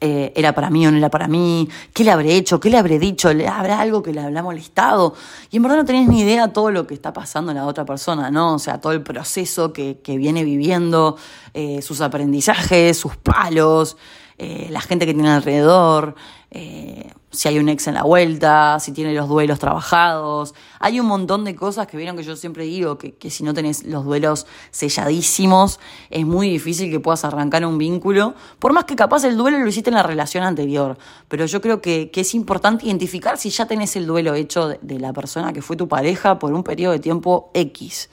eh, 0.00 0.32
era 0.34 0.54
para 0.54 0.70
mí 0.70 0.86
o 0.86 0.90
no 0.90 0.96
era 0.96 1.10
para 1.10 1.28
mí, 1.28 1.68
qué 1.92 2.04
le 2.04 2.10
habré 2.10 2.34
hecho, 2.34 2.58
qué 2.58 2.70
le 2.70 2.78
habré 2.78 2.98
dicho, 2.98 3.28
habrá 3.28 3.80
algo 3.80 4.02
que 4.02 4.12
le 4.12 4.20
habrá 4.20 4.42
molestado. 4.42 5.14
Y 5.50 5.58
en 5.58 5.62
verdad 5.62 5.78
no 5.78 5.84
tenés 5.84 6.08
ni 6.08 6.20
idea 6.20 6.46
de 6.46 6.52
todo 6.52 6.70
lo 6.70 6.86
que 6.86 6.94
está 6.94 7.12
pasando 7.12 7.52
en 7.52 7.58
la 7.58 7.66
otra 7.66 7.84
persona, 7.84 8.30
¿no? 8.30 8.54
O 8.54 8.58
sea, 8.58 8.80
todo 8.80 8.92
el 8.92 9.02
proceso 9.02 9.72
que, 9.72 10.00
que 10.02 10.16
viene 10.16 10.42
viviendo, 10.44 11.16
eh, 11.52 11.82
sus 11.82 12.00
aprendizajes, 12.00 12.96
sus 12.96 13.16
palos, 13.16 13.96
eh, 14.42 14.68
la 14.70 14.80
gente 14.80 15.04
que 15.04 15.12
tiene 15.12 15.28
alrededor, 15.28 16.14
eh, 16.50 17.12
si 17.30 17.48
hay 17.48 17.58
un 17.58 17.68
ex 17.68 17.88
en 17.88 17.92
la 17.92 18.04
vuelta, 18.04 18.80
si 18.80 18.90
tiene 18.90 19.12
los 19.12 19.28
duelos 19.28 19.58
trabajados. 19.58 20.54
Hay 20.78 20.98
un 20.98 21.04
montón 21.04 21.44
de 21.44 21.54
cosas 21.54 21.86
que 21.86 21.98
vieron 21.98 22.16
que 22.16 22.22
yo 22.22 22.34
siempre 22.36 22.64
digo, 22.64 22.96
que, 22.96 23.30
si 23.30 23.44
no 23.44 23.52
tenés 23.52 23.84
los 23.84 24.02
duelos 24.02 24.46
selladísimos, 24.70 25.78
es 26.08 26.24
muy 26.24 26.48
difícil 26.48 26.90
que 26.90 27.00
puedas 27.00 27.22
arrancar 27.26 27.66
un 27.66 27.76
vínculo, 27.76 28.32
por 28.58 28.72
más 28.72 28.84
que 28.84 28.96
capaz 28.96 29.24
el 29.24 29.36
duelo 29.36 29.58
lo 29.58 29.68
hiciste 29.68 29.90
en 29.90 29.96
la 29.96 30.02
relación 30.02 30.42
anterior. 30.42 30.96
Pero 31.28 31.44
yo 31.44 31.60
creo 31.60 31.82
que, 31.82 32.10
es 32.14 32.34
importante 32.34 32.86
identificar 32.86 33.36
si 33.36 33.50
ya 33.50 33.66
tenés 33.66 33.94
el 33.96 34.06
duelo 34.06 34.32
hecho 34.32 34.68
de, 34.68 34.98
la 34.98 35.12
persona 35.12 35.52
que 35.52 35.60
fue 35.60 35.76
tu 35.76 35.86
pareja 35.86 36.38
por 36.38 36.54
un 36.54 36.64
periodo 36.64 36.92
de 36.92 36.98
tiempo 36.98 37.50
X. 37.52 38.08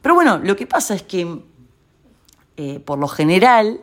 Pero 0.00 0.16
bueno, 0.16 0.38
lo 0.38 0.56
que 0.56 0.66
pasa 0.66 0.96
es 0.96 1.04
que, 1.04 1.40
eh, 2.56 2.80
por 2.80 2.98
lo 2.98 3.06
general, 3.06 3.78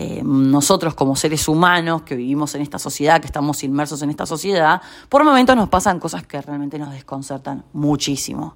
eh, 0.00 0.22
nosotros 0.22 0.94
como 0.94 1.16
seres 1.16 1.48
humanos 1.48 2.02
que 2.02 2.14
vivimos 2.14 2.54
en 2.54 2.62
esta 2.62 2.78
sociedad, 2.78 3.20
que 3.20 3.26
estamos 3.26 3.64
inmersos 3.64 4.00
en 4.02 4.10
esta 4.10 4.26
sociedad, 4.26 4.80
por 5.08 5.24
momentos 5.24 5.56
nos 5.56 5.68
pasan 5.68 5.98
cosas 5.98 6.24
que 6.24 6.40
realmente 6.40 6.78
nos 6.78 6.92
desconcertan 6.92 7.64
muchísimo. 7.72 8.54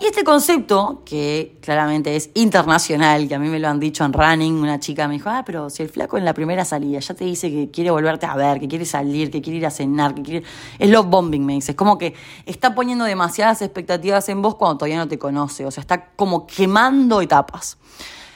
Y 0.00 0.06
este 0.06 0.22
concepto, 0.22 1.02
que 1.04 1.58
claramente 1.60 2.14
es 2.14 2.30
internacional, 2.34 3.26
que 3.26 3.34
a 3.34 3.40
mí 3.40 3.48
me 3.48 3.58
lo 3.58 3.66
han 3.66 3.80
dicho 3.80 4.04
en 4.04 4.12
running, 4.12 4.54
una 4.54 4.78
chica 4.78 5.08
me 5.08 5.14
dijo, 5.14 5.28
ah, 5.28 5.42
pero 5.44 5.68
si 5.68 5.82
el 5.82 5.88
flaco 5.88 6.16
en 6.16 6.24
la 6.24 6.32
primera 6.32 6.64
salida 6.64 7.00
ya 7.00 7.12
te 7.12 7.24
dice 7.24 7.50
que 7.50 7.72
quiere 7.72 7.90
volverte 7.90 8.26
a 8.26 8.36
ver, 8.36 8.60
que 8.60 8.68
quiere 8.68 8.84
salir, 8.84 9.32
que 9.32 9.42
quiere 9.42 9.58
ir 9.58 9.66
a 9.66 9.72
cenar, 9.72 10.14
que 10.14 10.22
quiere... 10.22 10.46
Es 10.78 10.88
love 10.88 11.08
bombing, 11.08 11.44
me 11.44 11.54
dice. 11.54 11.72
Es 11.72 11.76
como 11.76 11.98
que 11.98 12.14
está 12.46 12.76
poniendo 12.76 13.04
demasiadas 13.04 13.62
expectativas 13.62 14.28
en 14.28 14.42
vos 14.42 14.54
cuando 14.54 14.78
todavía 14.78 14.98
no 14.98 15.08
te 15.08 15.18
conoce. 15.18 15.66
O 15.66 15.72
sea, 15.72 15.80
está 15.80 16.10
como 16.10 16.46
quemando 16.46 17.20
etapas. 17.20 17.78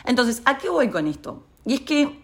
Entonces, 0.05 0.43
¿a 0.45 0.59
qué 0.59 0.69
voy 0.69 0.91
con 0.91 1.07
esto? 1.07 1.45
Y 1.65 1.75
es 1.75 1.81
que 1.83 2.22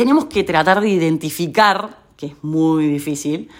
tenemos 0.00 0.24
que 0.24 0.44
tratar 0.44 0.80
de 0.80 0.88
identificar, 0.88 1.98
que 2.16 2.28
es 2.28 2.32
muy 2.42 2.86
difícil, 2.88 3.50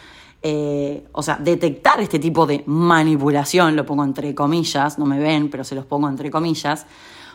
eh, 0.40 1.06
o 1.12 1.22
sea, 1.22 1.36
detectar 1.36 2.00
este 2.00 2.18
tipo 2.18 2.46
de 2.46 2.64
manipulación, 2.64 3.76
lo 3.76 3.84
pongo 3.84 4.04
entre 4.04 4.34
comillas, 4.34 4.98
no 4.98 5.04
me 5.04 5.18
ven, 5.18 5.50
pero 5.50 5.64
se 5.64 5.74
los 5.74 5.84
pongo 5.84 6.08
entre 6.08 6.30
comillas, 6.30 6.86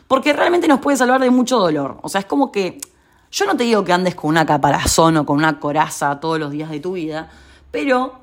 porque 0.07 0.33
realmente 0.33 0.67
nos 0.67 0.79
puede 0.79 0.97
salvar 0.97 1.21
de 1.21 1.29
mucho 1.29 1.59
dolor. 1.59 1.99
O 2.01 2.09
sea, 2.09 2.21
es 2.21 2.25
como 2.25 2.51
que 2.51 2.79
yo 3.29 3.45
no 3.45 3.55
te 3.55 3.65
digo 3.65 3.83
que 3.83 3.93
andes 3.93 4.15
con 4.15 4.31
una 4.31 4.43
caparazón 4.43 5.17
o 5.17 5.25
con 5.27 5.37
una 5.37 5.59
coraza 5.59 6.19
todos 6.19 6.39
los 6.39 6.49
días 6.49 6.71
de 6.71 6.79
tu 6.79 6.93
vida, 6.93 7.29
pero 7.69 8.15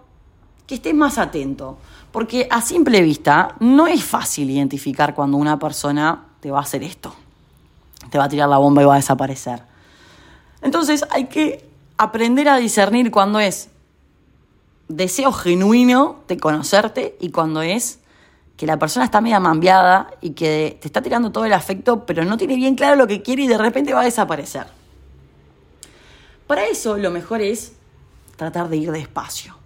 que 0.67 0.75
estés 0.75 0.95
más 0.95 1.17
atento, 1.17 1.79
porque 2.11 2.49
a 2.51 2.61
simple 2.61 3.03
vista 3.03 3.55
no 3.61 3.87
es 3.87 4.03
fácil 4.03 4.51
identificar 4.51 5.15
cuando 5.15 5.37
una 5.37 5.61
persona 5.61 6.25
te 6.41 6.51
va 6.51 6.59
a 6.59 6.62
hacer 6.62 6.83
esto, 6.83 7.15
te 8.11 8.19
va 8.19 8.25
a 8.25 8.29
tirar 8.29 8.49
la 8.49 8.59
bomba 8.59 8.83
y 8.83 8.85
va 8.85 8.95
a 8.95 8.97
desaparecer. 8.97 9.71
Entonces 10.62 11.04
hay 11.11 11.26
que 11.26 11.69
aprender 11.97 12.49
a 12.49 12.57
discernir 12.57 13.11
cuando 13.11 13.40
es 13.40 13.69
deseo 14.88 15.33
genuino 15.33 16.21
de 16.28 16.37
conocerte 16.37 17.16
y 17.21 17.31
cuando 17.31 17.62
es 17.62 17.99
que 18.57 18.66
la 18.66 18.78
persona 18.78 19.04
está 19.04 19.21
media 19.21 19.40
mambiada 19.40 20.11
y 20.21 20.31
que 20.31 20.78
te 20.81 20.87
está 20.87 21.02
tirando 21.02 21.33
todo 21.33 21.45
el 21.45 21.52
afecto, 21.52 22.07
pero 22.07 22.25
no 22.25 22.37
tiene 22.37 22.57
bien 22.57 22.76
claro 22.76 22.97
lo 22.97 23.07
que 23.07 23.23
quiere 23.23 23.42
y 23.42 23.49
de 23.49 23.59
repente 23.59 23.92
va 23.92 24.02
a 24.02 24.04
desaparecer. 24.04 24.66
Para 26.47 26.66
eso 26.66 26.97
lo 26.97 27.11
mejor 27.11 27.40
es 27.40 27.73
tratar 28.37 28.69
de 28.69 28.76
ir 28.76 28.92
despacio. 28.92 29.57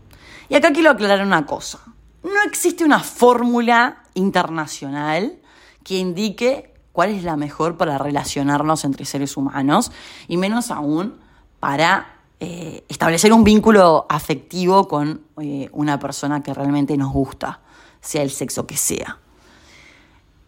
Y 0.48 0.54
acá 0.54 0.72
quiero 0.72 0.90
aclarar 0.90 1.26
una 1.26 1.44
cosa. 1.44 1.80
No 2.22 2.42
existe 2.46 2.84
una 2.84 3.00
fórmula 3.00 4.04
internacional 4.14 5.36
que 5.82 5.98
indique 5.98 6.75
cuál 6.96 7.10
es 7.10 7.24
la 7.24 7.36
mejor 7.36 7.76
para 7.76 7.98
relacionarnos 7.98 8.86
entre 8.86 9.04
seres 9.04 9.36
humanos 9.36 9.92
y 10.28 10.38
menos 10.38 10.70
aún 10.70 11.18
para 11.60 12.06
eh, 12.40 12.86
establecer 12.88 13.34
un 13.34 13.44
vínculo 13.44 14.06
afectivo 14.08 14.88
con 14.88 15.20
eh, 15.38 15.68
una 15.72 15.98
persona 15.98 16.42
que 16.42 16.54
realmente 16.54 16.96
nos 16.96 17.12
gusta, 17.12 17.60
sea 18.00 18.22
el 18.22 18.30
sexo 18.30 18.66
que 18.66 18.78
sea. 18.78 19.18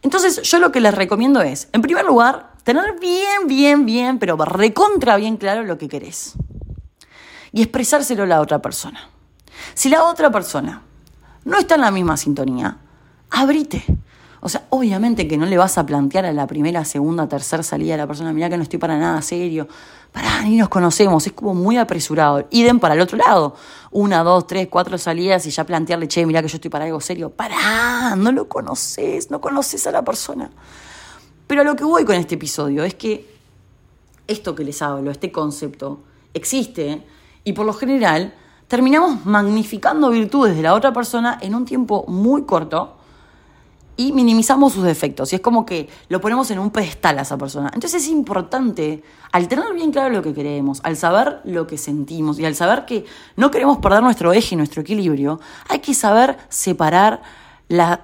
Entonces 0.01 0.41
yo 0.41 0.59
lo 0.59 0.73
que 0.73 0.81
les 0.81 0.95
recomiendo 0.95 1.43
es, 1.43 1.69
en 1.75 1.83
primer 1.83 2.07
lugar, 2.07 2.55
tener 2.65 2.99
bien, 2.99 3.47
bien, 3.47 3.85
bien, 3.85 4.19
pero 4.19 4.43
recontra 4.43 5.19
bien 5.19 5.37
claro 5.37 5.65
lo 5.65 5.77
que 5.77 5.87
querés. 5.87 6.33
Y 7.53 7.61
expresárselo 7.61 8.23
a 8.23 8.27
la 8.27 8.41
otra 8.41 8.63
persona. 8.63 9.11
Si 9.75 9.91
la 9.91 10.05
otra 10.05 10.31
persona 10.31 10.81
no 11.45 11.59
está 11.59 11.75
en 11.75 11.83
la 11.83 11.91
misma 11.91 12.17
sintonía, 12.17 12.79
abrite. 13.29 13.85
O 14.41 14.49
sea, 14.49 14.67
obviamente 14.71 15.27
que 15.27 15.37
no 15.37 15.47
le 15.47 15.59
vas 15.59 15.79
a 15.79 15.87
plantear 15.87 16.25
a 16.27 16.33
la 16.33 16.47
primera, 16.47 16.85
segunda, 16.85 17.29
tercera 17.29 17.63
salida 17.63 17.93
de 17.93 17.99
la 17.99 18.07
persona, 18.07 18.33
mira 18.33 18.49
que 18.49 18.57
no 18.57 18.63
estoy 18.63 18.79
para 18.79 18.97
nada 18.97 19.21
serio, 19.21 19.67
pará, 20.13 20.43
ni 20.43 20.57
nos 20.57 20.69
conocemos, 20.69 21.27
es 21.27 21.33
como 21.33 21.55
muy 21.55 21.77
apresurado. 21.77 22.47
Idem 22.51 22.79
para 22.79 22.95
el 22.95 23.01
otro 23.01 23.19
lado, 23.19 23.57
una, 23.91 24.23
dos, 24.23 24.47
tres, 24.47 24.69
cuatro 24.71 24.97
salidas 24.97 25.45
y 25.47 25.51
ya 25.51 25.65
plantearle, 25.65 26.07
che, 26.07 26.25
mira 26.25 26.41
que 26.41 26.49
yo 26.49 26.57
estoy 26.57 26.71
para 26.71 26.85
algo 26.85 27.01
serio, 27.01 27.31
pará, 27.31 28.15
no 28.17 28.31
lo 28.31 28.49
conoces, 28.49 29.31
no 29.31 29.41
conoces 29.41 29.87
a 29.87 29.91
la 29.91 30.03
persona. 30.03 30.51
Pero 31.47 31.63
a 31.63 31.65
lo 31.65 31.75
que 31.75 31.85
voy 31.85 32.05
con 32.05 32.15
este 32.15 32.37
episodio 32.37 32.85
es 32.85 32.95
que 32.95 33.39
esto 34.29 34.55
que 34.55 34.63
les 34.63 34.81
hablo, 34.83 35.11
este 35.11 35.33
concepto, 35.33 36.05
existe 36.35 37.03
y 37.43 37.55
por 37.55 37.67
lo 37.67 37.73
general 37.73 38.35
terminamos 38.69 39.25
magnificando 39.25 40.11
virtudes 40.11 40.55
de 40.55 40.63
la 40.63 40.75
otra 40.75 40.93
persona 40.93 41.39
en 41.41 41.55
un 41.55 41.65
tiempo 41.65 42.05
muy 42.07 42.45
corto 42.45 42.98
y 43.99 44.13
minimizamos 44.13 44.75
sus 44.75 44.85
defectos. 44.85 45.33
Y 45.33 45.37
es 45.37 45.43
como 45.43 45.67
que 45.67 45.89
lo 46.09 46.21
ponemos 46.21 46.49
en 46.53 46.61
un 46.61 46.71
pedestal 46.71 47.19
a 47.19 47.23
esa 47.23 47.37
persona. 47.37 47.69
Entonces 47.75 48.05
es 48.05 48.09
importante, 48.09 49.03
al 49.33 49.49
tener 49.49 49.75
bien 49.75 49.91
claro 49.91 50.11
lo 50.11 50.23
que 50.23 50.33
queremos, 50.33 50.81
al 50.85 50.97
saber 50.97 51.41
lo 51.45 51.67
que 51.67 51.77
sentimos 51.77 52.39
y 52.39 52.45
al 52.47 52.55
saber 52.55 52.87
que 52.87 53.05
no 53.35 53.51
queremos 53.51 53.79
perder 53.79 54.05
nuestro 54.05 54.33
eje 54.33 54.55
y 54.55 54.57
nuestro 54.57 54.83
equilibrio, 54.83 55.41
hay 55.69 55.81
que 55.81 55.95
saber 55.95 56.39
separar 56.49 57.23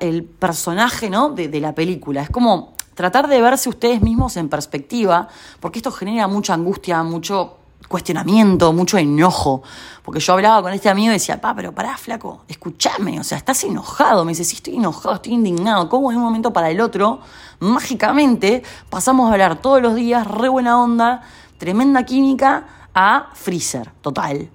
el 0.01 0.25
personaje 0.25 1.09
¿no? 1.09 1.31
de, 1.31 1.47
de 1.47 1.61
la 1.61 1.77
película. 1.77 2.23
Es 2.23 2.31
como 2.31 2.75
tratar 2.95 3.29
de 3.29 3.41
verse 3.41 3.69
ustedes 3.69 4.03
mismos 4.03 4.37
en 4.37 4.49
perspectiva, 4.49 5.29
porque 5.61 5.79
esto 5.79 5.93
genera 5.93 6.27
mucha 6.27 6.55
angustia, 6.55 7.05
mucho 7.05 7.59
cuestionamiento, 7.89 8.73
mucho 8.73 8.99
enojo. 8.99 9.63
Porque 10.03 10.21
yo 10.21 10.35
hablaba 10.35 10.63
con 10.63 10.73
este 10.73 10.89
amigo 10.89 11.11
y 11.11 11.15
decía, 11.15 11.41
pa, 11.41 11.55
pero 11.55 11.73
pará, 11.73 11.97
flaco, 11.97 12.45
escúchame, 12.49 13.19
o 13.19 13.25
sea, 13.25 13.39
estás 13.39 13.65
enojado. 13.65 14.25
Me 14.25 14.33
dice, 14.33 14.45
sí, 14.45 14.57
estoy 14.57 14.77
enojado, 14.77 15.17
estoy 15.17 15.33
indignado. 15.33 15.89
¿Cómo 15.89 16.11
de 16.11 16.17
un 16.17 16.23
momento 16.23 16.53
para 16.53 16.71
el 16.71 16.81
otro, 16.81 17.21
mágicamente, 17.61 18.63
pasamos 18.91 19.29
a 19.29 19.33
hablar 19.33 19.57
todos 19.57 19.81
los 19.81 19.95
días, 19.95 20.27
re 20.27 20.49
buena 20.49 20.83
onda, 20.83 21.23
tremenda 21.59 22.05
química, 22.05 22.67
a 22.95 23.31
freezer, 23.33 23.91
total, 24.01 24.51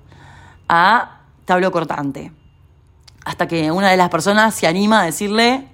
a 0.68 1.22
tablo 1.46 1.72
cortante. 1.72 2.32
Hasta 3.26 3.48
que 3.48 3.72
una 3.72 3.90
de 3.90 3.98
las 3.98 4.10
personas 4.10 4.56
se 4.56 4.66
anima 4.66 5.02
a 5.02 5.06
decirle, 5.06 5.68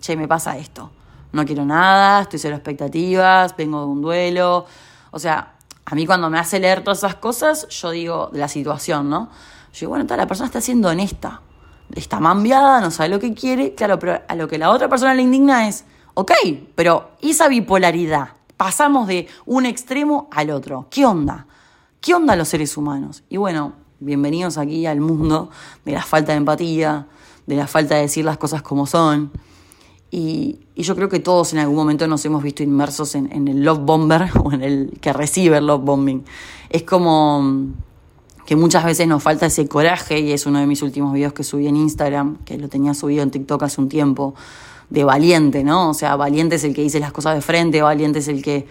che, 0.00 0.16
me 0.16 0.28
pasa 0.28 0.58
esto. 0.58 0.90
No 1.32 1.44
quiero 1.46 1.64
nada, 1.64 2.22
estoy 2.22 2.38
cero 2.38 2.56
expectativas, 2.56 3.56
vengo 3.56 3.80
de 3.80 3.86
un 3.86 4.02
duelo. 4.02 4.66
O 5.10 5.18
sea, 5.18 5.51
a 5.84 5.94
mí 5.94 6.06
cuando 6.06 6.30
me 6.30 6.38
hace 6.38 6.60
leer 6.60 6.82
todas 6.82 6.98
esas 6.98 7.16
cosas, 7.16 7.68
yo 7.68 7.90
digo 7.90 8.30
la 8.32 8.48
situación, 8.48 9.10
¿no? 9.10 9.28
Yo 9.72 9.80
digo, 9.80 9.90
bueno, 9.90 10.16
la 10.16 10.26
persona 10.26 10.46
está 10.46 10.60
siendo 10.60 10.88
honesta, 10.88 11.40
está 11.94 12.20
mambiada, 12.20 12.80
no 12.80 12.90
sabe 12.90 13.08
lo 13.08 13.18
que 13.18 13.34
quiere, 13.34 13.74
claro, 13.74 13.98
pero 13.98 14.20
a 14.26 14.34
lo 14.34 14.48
que 14.48 14.58
la 14.58 14.70
otra 14.70 14.88
persona 14.88 15.14
le 15.14 15.22
indigna 15.22 15.68
es, 15.68 15.84
ok, 16.14 16.32
pero 16.74 17.10
esa 17.20 17.48
bipolaridad, 17.48 18.30
pasamos 18.56 19.08
de 19.08 19.28
un 19.44 19.66
extremo 19.66 20.28
al 20.30 20.50
otro, 20.50 20.86
¿qué 20.90 21.04
onda? 21.04 21.46
¿Qué 22.00 22.14
onda 22.14 22.36
los 22.36 22.48
seres 22.48 22.76
humanos? 22.76 23.24
Y 23.28 23.36
bueno, 23.36 23.72
bienvenidos 24.00 24.58
aquí 24.58 24.86
al 24.86 25.00
mundo 25.00 25.50
de 25.84 25.92
la 25.92 26.02
falta 26.02 26.32
de 26.32 26.38
empatía, 26.38 27.06
de 27.46 27.56
la 27.56 27.66
falta 27.66 27.96
de 27.96 28.02
decir 28.02 28.24
las 28.24 28.38
cosas 28.38 28.62
como 28.62 28.86
son. 28.86 29.30
Y, 30.14 30.58
yo 30.76 30.94
creo 30.96 31.08
que 31.08 31.20
todos 31.20 31.52
en 31.52 31.60
algún 31.60 31.76
momento 31.76 32.06
nos 32.06 32.24
hemos 32.24 32.42
visto 32.42 32.62
inmersos 32.62 33.14
en, 33.14 33.48
el 33.48 33.64
love 33.64 33.80
bomber 33.80 34.30
o 34.44 34.52
en 34.52 34.62
el 34.62 34.98
que 35.00 35.12
recibe 35.12 35.56
el 35.56 35.66
love 35.66 35.82
bombing. 35.82 36.24
Es 36.68 36.82
como 36.82 37.72
que 38.44 38.56
muchas 38.56 38.84
veces 38.84 39.08
nos 39.08 39.22
falta 39.22 39.46
ese 39.46 39.66
coraje 39.68 40.20
y 40.20 40.32
es 40.32 40.44
uno 40.44 40.58
de 40.58 40.66
mis 40.66 40.82
últimos 40.82 41.14
videos 41.14 41.32
que 41.32 41.44
subí 41.44 41.66
en 41.66 41.76
Instagram, 41.76 42.38
que 42.44 42.58
lo 42.58 42.68
tenía 42.68 42.92
subido 42.92 43.22
en 43.22 43.30
TikTok 43.30 43.62
hace 43.62 43.80
un 43.80 43.88
tiempo, 43.88 44.34
de 44.90 45.04
valiente, 45.04 45.64
¿no? 45.64 45.90
O 45.90 45.94
sea, 45.94 46.16
valiente 46.16 46.56
es 46.56 46.64
el 46.64 46.74
que 46.74 46.82
dice 46.82 47.00
las 47.00 47.12
cosas 47.12 47.34
de 47.34 47.40
frente, 47.40 47.80
valiente 47.80 48.18
es 48.18 48.28
el 48.28 48.42
que 48.42 48.66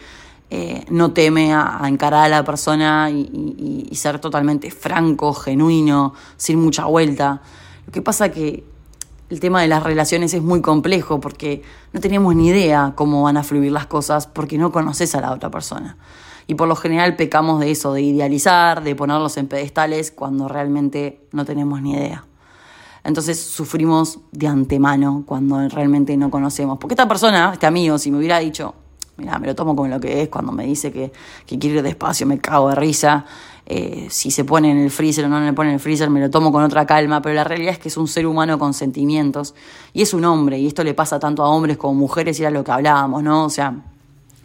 eh, 0.51 0.85
no 0.89 1.13
teme 1.13 1.53
a, 1.53 1.81
encarar 1.85 2.25
a 2.25 2.29
la 2.29 2.43
persona 2.43 3.09
y, 3.09 3.87
y 3.89 3.95
ser 3.95 4.19
totalmente 4.19 4.69
franco, 4.69 5.33
genuino, 5.33 6.13
sin 6.37 6.59
mucha 6.59 6.85
vuelta. 6.85 7.41
Lo 7.87 7.93
que 7.93 8.01
pasa 8.01 8.29
que 8.29 8.63
el 9.31 9.39
tema 9.39 9.61
de 9.61 9.69
las 9.69 9.81
relaciones 9.81 10.33
es 10.33 10.43
muy 10.43 10.61
complejo 10.61 11.21
porque 11.21 11.61
no 11.93 12.01
tenemos 12.01 12.35
ni 12.35 12.49
idea 12.49 12.91
cómo 12.97 13.23
van 13.23 13.37
a 13.37 13.43
fluir 13.43 13.71
las 13.71 13.85
cosas 13.85 14.27
porque 14.27 14.57
no 14.57 14.73
conoces 14.73 15.15
a 15.15 15.21
la 15.21 15.31
otra 15.31 15.49
persona. 15.49 15.95
Y 16.47 16.55
por 16.55 16.67
lo 16.67 16.75
general 16.75 17.15
pecamos 17.15 17.61
de 17.61 17.71
eso, 17.71 17.93
de 17.93 18.01
idealizar, 18.01 18.83
de 18.83 18.93
ponerlos 18.93 19.37
en 19.37 19.47
pedestales 19.47 20.11
cuando 20.11 20.49
realmente 20.49 21.21
no 21.31 21.45
tenemos 21.45 21.81
ni 21.81 21.93
idea. 21.93 22.25
Entonces 23.05 23.39
sufrimos 23.39 24.19
de 24.33 24.47
antemano 24.47 25.23
cuando 25.25 25.65
realmente 25.69 26.17
no 26.17 26.29
conocemos. 26.29 26.77
Porque 26.77 26.95
esta 26.95 27.07
persona, 27.07 27.51
este 27.53 27.65
amigo, 27.65 27.97
si 27.99 28.11
me 28.11 28.17
hubiera 28.17 28.37
dicho, 28.39 28.75
me 29.21 29.47
lo 29.47 29.55
tomo 29.55 29.75
como 29.75 29.87
lo 29.87 29.99
que 29.99 30.21
es, 30.21 30.29
cuando 30.29 30.51
me 30.51 30.65
dice 30.65 30.91
que, 30.91 31.11
que 31.45 31.59
quiere 31.59 31.77
ir 31.77 31.83
despacio, 31.83 32.25
me 32.27 32.39
cago 32.39 32.69
de 32.69 32.75
risa, 32.75 33.25
eh, 33.65 34.07
si 34.09 34.31
se 34.31 34.43
pone 34.43 34.71
en 34.71 34.79
el 34.79 34.91
freezer 34.91 35.25
o 35.25 35.29
no 35.29 35.39
le 35.39 35.53
pone 35.53 35.69
en 35.69 35.75
el 35.75 35.79
freezer, 35.79 36.09
me 36.09 36.19
lo 36.19 36.29
tomo 36.29 36.51
con 36.51 36.63
otra 36.63 36.85
calma, 36.85 37.21
pero 37.21 37.35
la 37.35 37.43
realidad 37.43 37.73
es 37.73 37.79
que 37.79 37.89
es 37.89 37.97
un 37.97 38.07
ser 38.07 38.25
humano 38.25 38.59
con 38.59 38.73
sentimientos 38.73 39.53
y 39.93 40.01
es 40.01 40.13
un 40.13 40.25
hombre, 40.25 40.59
y 40.59 40.67
esto 40.67 40.83
le 40.83 40.93
pasa 40.93 41.19
tanto 41.19 41.43
a 41.43 41.49
hombres 41.49 41.77
como 41.77 41.93
mujeres, 41.93 42.39
y 42.39 42.43
era 42.43 42.51
lo 42.51 42.63
que 42.63 42.71
hablábamos, 42.71 43.23
¿no? 43.23 43.45
O 43.45 43.49
sea, 43.49 43.75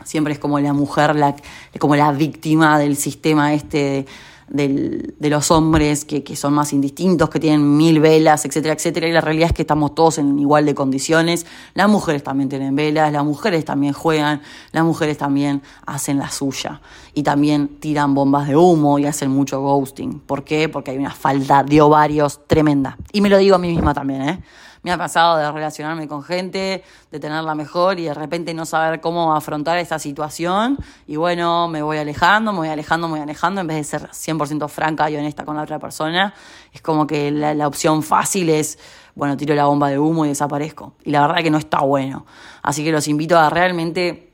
siempre 0.04 0.32
es 0.32 0.38
como 0.38 0.60
la 0.60 0.72
mujer, 0.72 1.16
la, 1.16 1.34
como 1.78 1.96
la 1.96 2.12
víctima 2.12 2.78
del 2.78 2.96
sistema 2.96 3.52
este 3.54 4.06
del, 4.48 5.14
de 5.18 5.30
los 5.30 5.50
hombres 5.50 6.04
que, 6.04 6.22
que, 6.22 6.36
son 6.36 6.54
más 6.54 6.72
indistintos, 6.72 7.28
que 7.30 7.40
tienen 7.40 7.76
mil 7.76 8.00
velas, 8.00 8.44
etcétera, 8.44 8.74
etcétera. 8.74 9.08
Y 9.08 9.12
la 9.12 9.20
realidad 9.20 9.48
es 9.48 9.52
que 9.52 9.62
estamos 9.62 9.94
todos 9.94 10.18
en 10.18 10.38
igual 10.38 10.66
de 10.66 10.74
condiciones. 10.74 11.46
Las 11.74 11.88
mujeres 11.88 12.22
también 12.22 12.48
tienen 12.48 12.76
velas, 12.76 13.12
las 13.12 13.24
mujeres 13.24 13.64
también 13.64 13.92
juegan, 13.92 14.42
las 14.72 14.84
mujeres 14.84 15.18
también 15.18 15.62
hacen 15.86 16.18
la 16.18 16.30
suya. 16.30 16.80
Y 17.14 17.22
también 17.22 17.78
tiran 17.80 18.14
bombas 18.14 18.46
de 18.48 18.56
humo 18.56 18.98
y 18.98 19.06
hacen 19.06 19.30
mucho 19.30 19.60
ghosting. 19.60 20.20
¿Por 20.20 20.44
qué? 20.44 20.68
Porque 20.68 20.92
hay 20.92 20.98
una 20.98 21.12
falta 21.12 21.64
de 21.64 21.80
ovarios 21.80 22.40
tremenda. 22.46 22.96
Y 23.12 23.20
me 23.20 23.28
lo 23.28 23.38
digo 23.38 23.56
a 23.56 23.58
mí 23.58 23.68
misma 23.68 23.94
también, 23.94 24.22
¿eh? 24.22 24.42
Me 24.86 24.92
ha 24.92 24.98
pasado 24.98 25.36
de 25.36 25.50
relacionarme 25.50 26.06
con 26.06 26.22
gente, 26.22 26.84
de 27.10 27.18
tenerla 27.18 27.56
mejor 27.56 27.98
y 27.98 28.04
de 28.04 28.14
repente 28.14 28.54
no 28.54 28.64
saber 28.64 29.00
cómo 29.00 29.34
afrontar 29.34 29.78
esta 29.78 29.98
situación. 29.98 30.78
Y 31.08 31.16
bueno, 31.16 31.66
me 31.66 31.82
voy 31.82 31.98
alejando, 31.98 32.52
me 32.52 32.58
voy 32.58 32.68
alejando, 32.68 33.08
me 33.08 33.14
voy 33.14 33.20
alejando, 33.22 33.60
en 33.62 33.66
vez 33.66 33.78
de 33.78 33.82
ser 33.82 34.10
100% 34.10 34.68
franca 34.68 35.10
y 35.10 35.16
honesta 35.16 35.44
con 35.44 35.56
la 35.56 35.62
otra 35.62 35.80
persona. 35.80 36.32
Es 36.72 36.82
como 36.82 37.04
que 37.04 37.32
la, 37.32 37.52
la 37.52 37.66
opción 37.66 38.04
fácil 38.04 38.48
es, 38.48 38.78
bueno, 39.16 39.36
tiro 39.36 39.56
la 39.56 39.64
bomba 39.64 39.88
de 39.88 39.98
humo 39.98 40.24
y 40.24 40.28
desaparezco. 40.28 40.92
Y 41.02 41.10
la 41.10 41.26
verdad 41.26 41.42
que 41.42 41.50
no 41.50 41.58
está 41.58 41.80
bueno. 41.80 42.24
Así 42.62 42.84
que 42.84 42.92
los 42.92 43.08
invito 43.08 43.36
a 43.36 43.50
realmente 43.50 44.25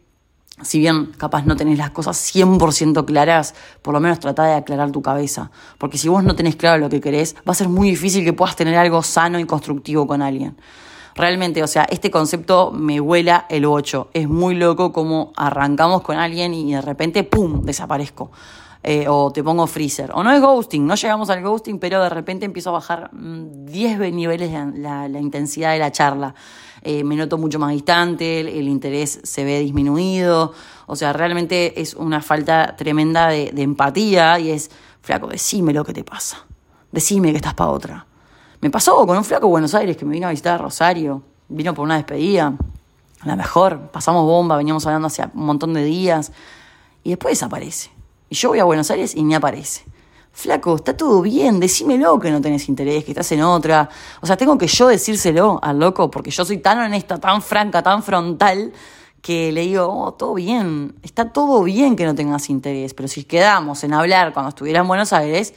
si 0.61 0.79
bien 0.79 1.07
capaz 1.17 1.45
no 1.47 1.57
tenés 1.57 1.79
las 1.79 1.91
cosas 1.91 2.17
100% 2.35 3.05
claras, 3.05 3.55
por 3.81 3.95
lo 3.95 4.01
menos 4.01 4.21
trata 4.21 4.45
de 4.45 4.55
aclarar 4.55 4.91
tu 4.91 5.03
cabeza. 5.03 5.51
Porque 5.79 5.99
si 5.99 6.09
vos 6.09 6.23
no 6.23 6.37
tenés 6.37 6.57
claro 6.57 6.79
lo 6.79 6.89
que 6.89 7.01
querés, 7.01 7.35
va 7.49 7.53
a 7.53 7.55
ser 7.55 7.69
muy 7.69 7.91
difícil 7.91 8.25
que 8.25 8.33
puedas 8.33 8.55
tener 8.55 8.77
algo 8.77 9.03
sano 9.03 9.39
y 9.39 9.45
constructivo 9.45 10.07
con 10.07 10.23
alguien. 10.23 10.57
Realmente, 11.15 11.63
o 11.63 11.67
sea, 11.67 11.85
este 11.91 12.11
concepto 12.11 12.71
me 12.71 13.01
vuela 13.01 13.47
el 13.51 13.65
8. 13.65 14.11
Es 14.15 14.29
muy 14.29 14.55
loco 14.55 14.93
como 14.93 15.33
arrancamos 15.37 16.03
con 16.03 16.17
alguien 16.17 16.55
y 16.55 16.73
de 16.73 16.81
repente, 16.81 17.23
¡pum!, 17.25 17.63
desaparezco. 17.63 18.31
Eh, 18.85 19.07
o 19.09 19.31
te 19.31 19.45
pongo 19.45 19.67
freezer. 19.69 20.11
O 20.13 20.25
no 20.25 20.33
es 20.33 20.41
ghosting, 20.41 20.85
no 20.85 20.97
llegamos 20.97 21.31
al 21.31 21.41
ghosting, 21.41 21.79
pero 21.79 22.03
de 22.03 22.09
repente 22.09 22.45
empiezo 22.45 22.71
a 22.71 22.73
bajar 22.73 23.11
10 23.13 23.99
mm, 23.99 24.15
niveles 24.15 24.51
la, 24.75 25.09
la, 25.09 25.21
intensidad 25.21 25.73
de 25.73 25.79
la 25.79 25.93
charla. 25.93 26.35
Eh, 26.83 27.05
me 27.05 27.15
noto 27.15 27.39
mucho 27.39 27.61
más 27.61 27.71
distante, 27.71 28.41
el, 28.41 28.69
interés 28.69 29.21
se 29.23 29.45
ve 29.45 29.61
disminuido. 29.61 30.53
O 30.87 30.97
sea, 30.97 31.13
realmente 31.13 31.81
es 31.81 31.95
una 31.95 32.21
falta 32.21 32.75
tremenda 32.77 33.29
de, 33.29 33.53
de 33.53 33.63
empatía 33.63 34.41
y 34.41 34.51
es, 34.51 34.71
flaco, 35.01 35.29
decime 35.29 35.73
lo 35.73 35.85
que 35.85 35.93
te 35.93 36.03
pasa. 36.03 36.45
Decime 36.91 37.31
que 37.31 37.37
estás 37.37 37.55
para 37.55 37.71
otra. 37.71 38.07
Me 38.61 38.71
pasó 38.71 39.07
con 39.07 39.17
un 39.17 39.25
flaco 39.25 39.47
de 39.47 39.51
Buenos 39.51 39.75
Aires 39.75 39.97
que 39.97 40.05
me 40.05 40.15
vino 40.15 40.27
a 40.27 40.31
visitar 40.31 40.55
a 40.55 40.59
Rosario, 40.59 41.23
vino 41.49 41.73
por 41.73 41.85
una 41.85 41.97
despedida, 41.97 42.55
la 43.25 43.37
mejor, 43.37 43.91
pasamos 43.93 44.25
bomba, 44.25 44.57
veníamos 44.57 44.85
hablando 44.87 45.07
hace 45.07 45.23
un 45.35 45.47
montón 45.47 45.73
de 45.73 45.85
días, 45.85 46.33
y 47.05 47.11
después 47.11 47.33
desaparece. 47.33 47.91
Y 48.33 48.35
yo 48.35 48.49
voy 48.49 48.61
a 48.61 48.65
Buenos 48.65 48.91
Aires 48.91 49.15
y 49.15 49.25
ni 49.25 49.35
aparece. 49.35 49.85
Flaco, 50.33 50.77
está 50.77 50.97
todo 50.97 51.21
bien, 51.21 51.61
decímelo 51.61 52.19
que 52.19 52.31
no 52.31 52.41
tenés 52.41 52.67
interés, 52.71 53.05
que 53.05 53.11
estás 53.11 53.31
en 53.33 53.43
otra. 53.43 53.91
O 54.23 54.27
sea, 54.27 54.39
tengo 54.39 54.57
que 54.57 54.69
yo 54.69 54.89
decírselo 54.89 55.61
al 55.63 55.79
loco, 55.79 56.11
porque 56.11 56.31
yo 56.31 56.43
soy 56.47 56.57
tan 56.57 56.79
honesta, 56.79 57.19
tan 57.19 57.43
franca, 57.43 57.83
tan 57.83 58.03
frontal, 58.03 58.73
que 59.21 59.53
le 59.53 59.61
digo, 59.61 59.87
oh, 59.87 60.15
todo 60.15 60.33
bien, 60.33 60.95
está 61.03 61.31
todo 61.31 61.63
bien 61.63 61.95
que 61.95 62.07
no 62.07 62.15
tengas 62.15 62.49
interés, 62.49 62.95
pero 62.95 63.07
si 63.07 63.25
quedamos 63.25 63.85
en 63.85 63.93
hablar 63.93 64.33
cuando 64.33 64.49
estuviera 64.49 64.81
en 64.81 64.89
Buenos 64.89 65.13
Aires, 65.13 65.53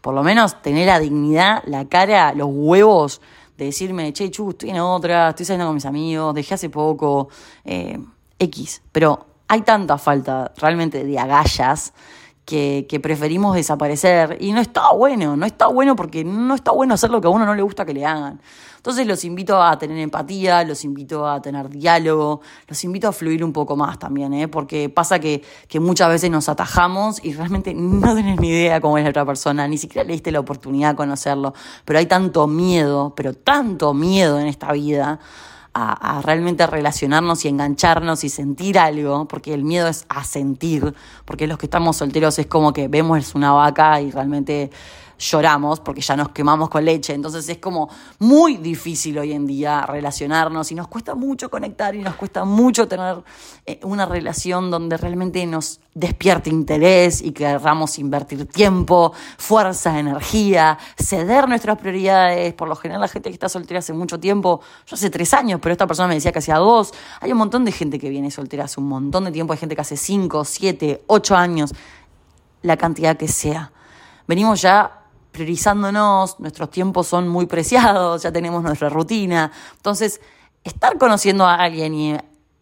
por 0.00 0.14
lo 0.14 0.22
menos 0.22 0.62
tener 0.62 0.86
la 0.86 0.98
dignidad, 0.98 1.62
la 1.66 1.84
cara, 1.86 2.32
los 2.32 2.48
huevos 2.50 3.20
de 3.58 3.66
decirme, 3.66 4.10
che, 4.14 4.30
chu, 4.30 4.48
estoy 4.52 4.70
en 4.70 4.80
otra, 4.80 5.28
estoy 5.28 5.44
saliendo 5.44 5.66
con 5.66 5.74
mis 5.74 5.84
amigos, 5.84 6.34
dejé 6.34 6.54
hace 6.54 6.70
poco, 6.70 7.28
eh, 7.66 7.98
X. 8.38 8.80
Pero 8.90 9.35
hay 9.48 9.62
tanta 9.62 9.98
falta 9.98 10.52
realmente 10.56 11.04
de 11.04 11.18
agallas 11.18 11.92
que, 12.46 13.00
preferimos 13.02 13.54
desaparecer. 13.54 14.38
Y 14.40 14.52
no 14.52 14.60
está 14.60 14.92
bueno, 14.92 15.36
no 15.36 15.44
está 15.44 15.66
bueno 15.66 15.96
porque 15.96 16.24
no 16.24 16.54
está 16.54 16.70
bueno 16.70 16.94
hacer 16.94 17.10
lo 17.10 17.20
que 17.20 17.26
a 17.26 17.30
uno 17.30 17.44
no 17.44 17.54
le 17.54 17.62
gusta 17.62 17.84
que 17.84 17.92
le 17.92 18.06
hagan. 18.06 18.40
Entonces 18.76 19.04
los 19.04 19.24
invito 19.24 19.60
a 19.60 19.76
tener 19.78 19.98
empatía, 19.98 20.62
los 20.62 20.84
invito 20.84 21.28
a 21.28 21.42
tener 21.42 21.68
diálogo, 21.68 22.40
los 22.68 22.84
invito 22.84 23.08
a 23.08 23.12
fluir 23.12 23.42
un 23.42 23.52
poco 23.52 23.74
más 23.74 23.98
también, 23.98 24.32
¿eh? 24.32 24.46
porque 24.46 24.88
pasa 24.88 25.18
que, 25.18 25.42
que 25.66 25.80
muchas 25.80 26.08
veces 26.08 26.30
nos 26.30 26.48
atajamos 26.48 27.22
y 27.24 27.32
realmente 27.32 27.74
no 27.74 28.14
tenés 28.14 28.38
ni 28.38 28.48
idea 28.48 28.80
cómo 28.80 28.96
es 28.96 29.02
la 29.02 29.10
otra 29.10 29.26
persona, 29.26 29.66
ni 29.66 29.76
siquiera 29.76 30.06
le 30.06 30.12
diste 30.12 30.30
la 30.30 30.38
oportunidad 30.38 30.90
de 30.90 30.96
conocerlo. 30.96 31.52
Pero 31.84 31.98
hay 31.98 32.06
tanto 32.06 32.46
miedo, 32.46 33.12
pero 33.16 33.34
tanto 33.34 33.92
miedo 33.92 34.38
en 34.38 34.46
esta 34.46 34.70
vida 34.70 35.18
a, 35.78 36.22
realmente 36.22 36.66
relacionarnos 36.66 37.44
y 37.44 37.48
engancharnos 37.48 38.24
y 38.24 38.28
sentir 38.30 38.78
algo, 38.78 39.28
porque 39.28 39.52
el 39.52 39.62
miedo 39.62 39.88
es 39.88 40.06
a 40.08 40.24
sentir, 40.24 40.94
porque 41.24 41.46
los 41.46 41.58
que 41.58 41.66
estamos 41.66 41.96
solteros 41.96 42.38
es 42.38 42.46
como 42.46 42.72
que 42.72 42.88
vemos 42.88 43.34
una 43.34 43.52
vaca 43.52 44.00
y 44.00 44.10
realmente 44.10 44.70
lloramos 45.18 45.80
porque 45.80 46.00
ya 46.00 46.16
nos 46.16 46.30
quemamos 46.30 46.68
con 46.68 46.84
leche. 46.84 47.14
Entonces 47.14 47.48
es 47.48 47.58
como 47.58 47.88
muy 48.18 48.56
difícil 48.56 49.18
hoy 49.18 49.32
en 49.32 49.46
día 49.46 49.86
relacionarnos 49.86 50.70
y 50.72 50.74
nos 50.74 50.88
cuesta 50.88 51.14
mucho 51.14 51.50
conectar 51.50 51.94
y 51.94 52.00
nos 52.00 52.14
cuesta 52.14 52.44
mucho 52.44 52.86
tener 52.88 53.22
eh, 53.64 53.80
una 53.82 54.06
relación 54.06 54.70
donde 54.70 54.96
realmente 54.96 55.44
nos 55.46 55.80
despierte 55.94 56.50
interés 56.50 57.22
y 57.22 57.32
querramos 57.32 57.98
invertir 57.98 58.46
tiempo, 58.46 59.12
fuerza, 59.38 59.98
energía, 59.98 60.78
ceder 60.98 61.48
nuestras 61.48 61.78
prioridades. 61.78 62.52
Por 62.54 62.68
lo 62.68 62.76
general 62.76 63.00
la 63.00 63.08
gente 63.08 63.30
que 63.30 63.34
está 63.34 63.48
soltera 63.48 63.78
hace 63.78 63.92
mucho 63.92 64.20
tiempo, 64.20 64.60
yo 64.86 64.94
hace 64.94 65.10
tres 65.10 65.32
años, 65.32 65.60
pero 65.62 65.72
esta 65.72 65.86
persona 65.86 66.08
me 66.08 66.14
decía 66.14 66.32
que 66.32 66.40
hacía 66.40 66.56
dos. 66.56 66.92
Hay 67.20 67.32
un 67.32 67.38
montón 67.38 67.64
de 67.64 67.72
gente 67.72 67.98
que 67.98 68.10
viene 68.10 68.30
soltera 68.30 68.64
hace 68.64 68.80
un 68.80 68.88
montón 68.88 69.24
de 69.24 69.32
tiempo, 69.32 69.52
hay 69.52 69.58
gente 69.58 69.74
que 69.74 69.80
hace 69.80 69.96
cinco, 69.96 70.44
siete, 70.44 71.02
ocho 71.06 71.34
años, 71.34 71.72
la 72.62 72.76
cantidad 72.76 73.16
que 73.16 73.28
sea. 73.28 73.72
Venimos 74.26 74.60
ya 74.60 75.05
priorizándonos, 75.36 76.40
nuestros 76.40 76.70
tiempos 76.70 77.08
son 77.08 77.28
muy 77.28 77.44
preciados, 77.44 78.22
ya 78.22 78.32
tenemos 78.32 78.62
nuestra 78.62 78.88
rutina. 78.88 79.52
Entonces, 79.76 80.22
estar 80.64 80.96
conociendo 80.96 81.44
a 81.46 81.56
alguien 81.56 81.92
y 81.92 82.16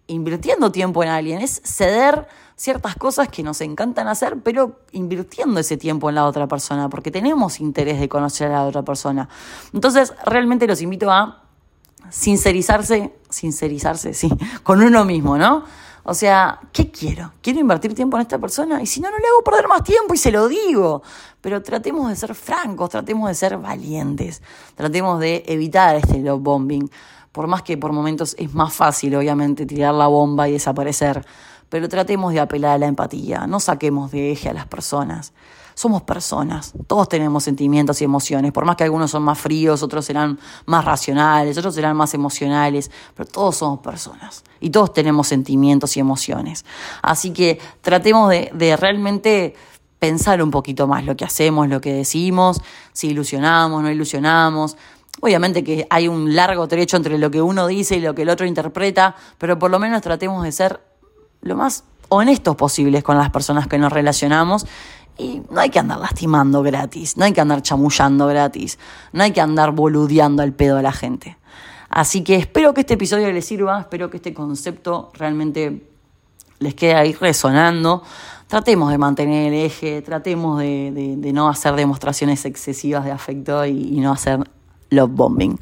invirtiendo 0.08 0.72
tiempo 0.72 1.04
en 1.04 1.10
alguien 1.10 1.40
es 1.40 1.62
ceder 1.64 2.26
ciertas 2.56 2.96
cosas 2.96 3.28
que 3.28 3.44
nos 3.44 3.60
encantan 3.60 4.08
hacer, 4.08 4.38
pero 4.42 4.80
invirtiendo 4.90 5.60
ese 5.60 5.76
tiempo 5.76 6.08
en 6.08 6.16
la 6.16 6.26
otra 6.26 6.48
persona, 6.48 6.88
porque 6.88 7.12
tenemos 7.12 7.60
interés 7.60 8.00
de 8.00 8.08
conocer 8.08 8.48
a 8.48 8.54
la 8.54 8.64
otra 8.64 8.82
persona. 8.82 9.28
Entonces, 9.72 10.12
realmente 10.26 10.66
los 10.66 10.82
invito 10.82 11.12
a 11.12 11.44
sincerizarse, 12.10 13.14
sincerizarse, 13.30 14.14
sí, 14.14 14.28
con 14.64 14.82
uno 14.82 15.04
mismo, 15.04 15.38
¿no? 15.38 15.64
O 16.04 16.12
sea, 16.12 16.60
¿qué 16.72 16.90
quiero? 16.90 17.32
¿Quiero 17.40 17.60
invertir 17.60 17.94
tiempo 17.94 18.16
en 18.18 18.22
esta 18.22 18.38
persona? 18.38 18.82
Y 18.82 18.86
si 18.86 19.00
no, 19.00 19.10
no 19.10 19.16
le 19.16 19.26
hago 19.26 19.42
perder 19.42 19.68
más 19.68 19.82
tiempo 19.82 20.12
y 20.12 20.18
se 20.18 20.30
lo 20.30 20.48
digo. 20.48 21.02
Pero 21.40 21.62
tratemos 21.62 22.08
de 22.10 22.16
ser 22.16 22.34
francos, 22.34 22.90
tratemos 22.90 23.28
de 23.28 23.34
ser 23.34 23.56
valientes, 23.56 24.42
tratemos 24.74 25.18
de 25.18 25.44
evitar 25.46 25.96
este 25.96 26.18
love 26.18 26.42
bombing. 26.42 26.90
Por 27.32 27.46
más 27.46 27.62
que 27.62 27.78
por 27.78 27.92
momentos 27.92 28.36
es 28.38 28.52
más 28.52 28.74
fácil, 28.74 29.16
obviamente, 29.16 29.64
tirar 29.66 29.94
la 29.94 30.06
bomba 30.06 30.48
y 30.48 30.52
desaparecer. 30.52 31.24
Pero 31.70 31.88
tratemos 31.88 32.34
de 32.34 32.40
apelar 32.40 32.72
a 32.72 32.78
la 32.78 32.86
empatía, 32.86 33.46
no 33.46 33.58
saquemos 33.58 34.12
de 34.12 34.32
eje 34.32 34.50
a 34.50 34.52
las 34.52 34.66
personas 34.66 35.32
somos 35.74 36.02
personas, 36.02 36.72
todos 36.86 37.08
tenemos 37.08 37.44
sentimientos 37.44 38.00
y 38.00 38.04
emociones, 38.04 38.52
por 38.52 38.64
más 38.64 38.76
que 38.76 38.84
algunos 38.84 39.10
son 39.10 39.22
más 39.24 39.38
fríos, 39.38 39.82
otros 39.82 40.04
serán 40.04 40.38
más 40.66 40.84
racionales, 40.84 41.58
otros 41.58 41.74
serán 41.74 41.96
más 41.96 42.14
emocionales, 42.14 42.90
pero 43.14 43.28
todos 43.28 43.56
somos 43.56 43.80
personas 43.80 44.44
y 44.60 44.70
todos 44.70 44.92
tenemos 44.92 45.26
sentimientos 45.26 45.96
y 45.96 46.00
emociones. 46.00 46.64
Así 47.02 47.32
que 47.32 47.58
tratemos 47.80 48.30
de, 48.30 48.76
realmente 48.78 49.54
pensar 49.98 50.42
un 50.42 50.50
poquito 50.50 50.86
más 50.86 51.04
lo 51.04 51.16
que 51.16 51.24
hacemos, 51.24 51.68
lo 51.68 51.80
que 51.80 51.92
decimos, 51.92 52.60
si 52.92 53.08
ilusionamos, 53.08 53.82
no 53.82 53.90
ilusionamos. 53.90 54.76
Obviamente 55.20 55.64
que 55.64 55.86
hay 55.90 56.08
un 56.08 56.34
largo 56.34 56.68
trecho 56.68 56.96
entre 56.96 57.18
lo 57.18 57.30
que 57.30 57.40
uno 57.40 57.66
dice 57.66 57.96
y 57.96 58.00
lo 58.00 58.14
que 58.14 58.22
el 58.22 58.28
otro 58.28 58.46
interpreta, 58.46 59.16
pero 59.38 59.58
por 59.58 59.70
lo 59.70 59.78
menos 59.78 60.02
tratemos 60.02 60.44
de 60.44 60.52
ser 60.52 60.80
lo 61.40 61.56
más 61.56 61.84
honestos 62.08 62.56
posibles 62.56 63.02
con 63.02 63.16
las 63.16 63.30
personas 63.30 63.66
que 63.66 63.78
nos 63.78 63.92
relacionamos 63.92 64.66
y 65.16 65.42
no 65.50 65.60
hay 65.60 65.70
que 65.70 65.78
andar 65.78 65.98
lastimando 65.98 66.62
gratis, 66.62 67.16
no 67.16 67.24
hay 67.24 67.32
que 67.32 67.40
andar 67.40 67.62
chamullando 67.62 68.26
gratis, 68.26 68.78
no 69.12 69.22
hay 69.22 69.32
que 69.32 69.40
andar 69.40 69.72
boludeando 69.72 70.42
al 70.42 70.52
pedo 70.52 70.78
a 70.78 70.82
la 70.82 70.92
gente. 70.92 71.36
Así 71.88 72.24
que 72.24 72.36
espero 72.36 72.74
que 72.74 72.80
este 72.80 72.94
episodio 72.94 73.30
les 73.30 73.44
sirva, 73.44 73.80
espero 73.80 74.10
que 74.10 74.16
este 74.16 74.34
concepto 74.34 75.12
realmente 75.14 75.88
les 76.58 76.74
quede 76.74 76.94
ahí 76.94 77.12
resonando. 77.12 78.02
Tratemos 78.48 78.90
de 78.90 78.98
mantener 78.98 79.52
el 79.52 79.64
eje, 79.66 80.02
tratemos 80.02 80.58
de, 80.58 81.30
no 81.32 81.48
hacer 81.48 81.74
demostraciones 81.74 82.44
excesivas 82.44 83.04
de 83.04 83.12
afecto 83.12 83.64
y, 83.64 83.96
y 83.96 84.00
no 84.00 84.12
hacer 84.12 84.40
love 84.90 85.10
bombing. 85.10 85.58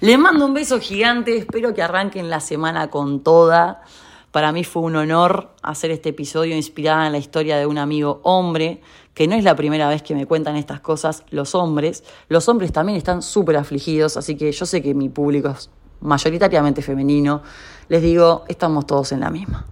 Les 0.00 0.18
mando 0.18 0.46
un 0.46 0.54
beso 0.54 0.80
gigante, 0.80 1.36
espero 1.36 1.74
que 1.74 1.82
arranquen 1.82 2.30
la 2.30 2.40
semana 2.40 2.88
con 2.88 3.20
toda. 3.20 3.82
Para 4.30 4.52
mí 4.52 4.62
fue 4.62 4.82
un 4.82 4.96
honor 4.96 5.50
hacer 5.62 5.90
este 5.90 6.10
episodio 6.10 6.54
inspirado 6.54 7.06
en 7.06 7.12
la 7.12 7.18
historia 7.18 7.56
de 7.56 7.66
un 7.66 7.78
amigo 7.78 8.20
hombre, 8.24 8.82
que 9.14 9.26
no 9.26 9.34
es 9.34 9.42
la 9.42 9.56
primera 9.56 9.88
vez 9.88 10.02
que 10.02 10.14
me 10.14 10.26
cuentan 10.26 10.56
estas 10.56 10.80
cosas 10.80 11.24
los 11.30 11.54
hombres. 11.54 12.04
Los 12.28 12.48
hombres 12.48 12.72
también 12.72 12.98
están 12.98 13.22
súper 13.22 13.56
afligidos, 13.56 14.16
así 14.16 14.36
que 14.36 14.52
yo 14.52 14.66
sé 14.66 14.82
que 14.82 14.94
mi 14.94 15.08
público 15.08 15.48
es 15.48 15.70
mayoritariamente 16.00 16.82
femenino. 16.82 17.42
Les 17.88 18.02
digo, 18.02 18.44
estamos 18.48 18.86
todos 18.86 19.12
en 19.12 19.20
la 19.20 19.30
misma. 19.30 19.64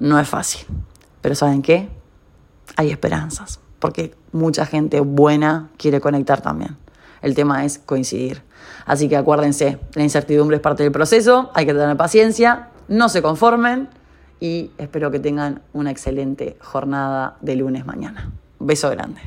No 0.00 0.18
es 0.18 0.28
fácil, 0.28 0.66
pero 1.20 1.36
¿saben 1.36 1.62
qué? 1.62 1.88
Hay 2.76 2.90
esperanzas, 2.90 3.60
porque 3.78 4.14
mucha 4.32 4.66
gente 4.66 4.98
buena 5.00 5.70
quiere 5.76 6.00
conectar 6.00 6.40
también. 6.40 6.76
El 7.20 7.36
tema 7.36 7.64
es 7.64 7.78
coincidir. 7.78 8.42
Así 8.84 9.08
que 9.08 9.16
acuérdense, 9.16 9.78
la 9.94 10.02
incertidumbre 10.02 10.56
es 10.56 10.62
parte 10.62 10.82
del 10.82 10.90
proceso, 10.90 11.52
hay 11.54 11.66
que 11.66 11.72
tener 11.72 11.96
paciencia, 11.96 12.71
no 12.88 13.08
se 13.08 13.22
conformen 13.22 13.88
y 14.40 14.70
espero 14.78 15.10
que 15.10 15.20
tengan 15.20 15.62
una 15.72 15.90
excelente 15.90 16.56
jornada 16.60 17.36
de 17.40 17.56
lunes 17.56 17.86
mañana. 17.86 18.32
Beso 18.58 18.90
grande. 18.90 19.20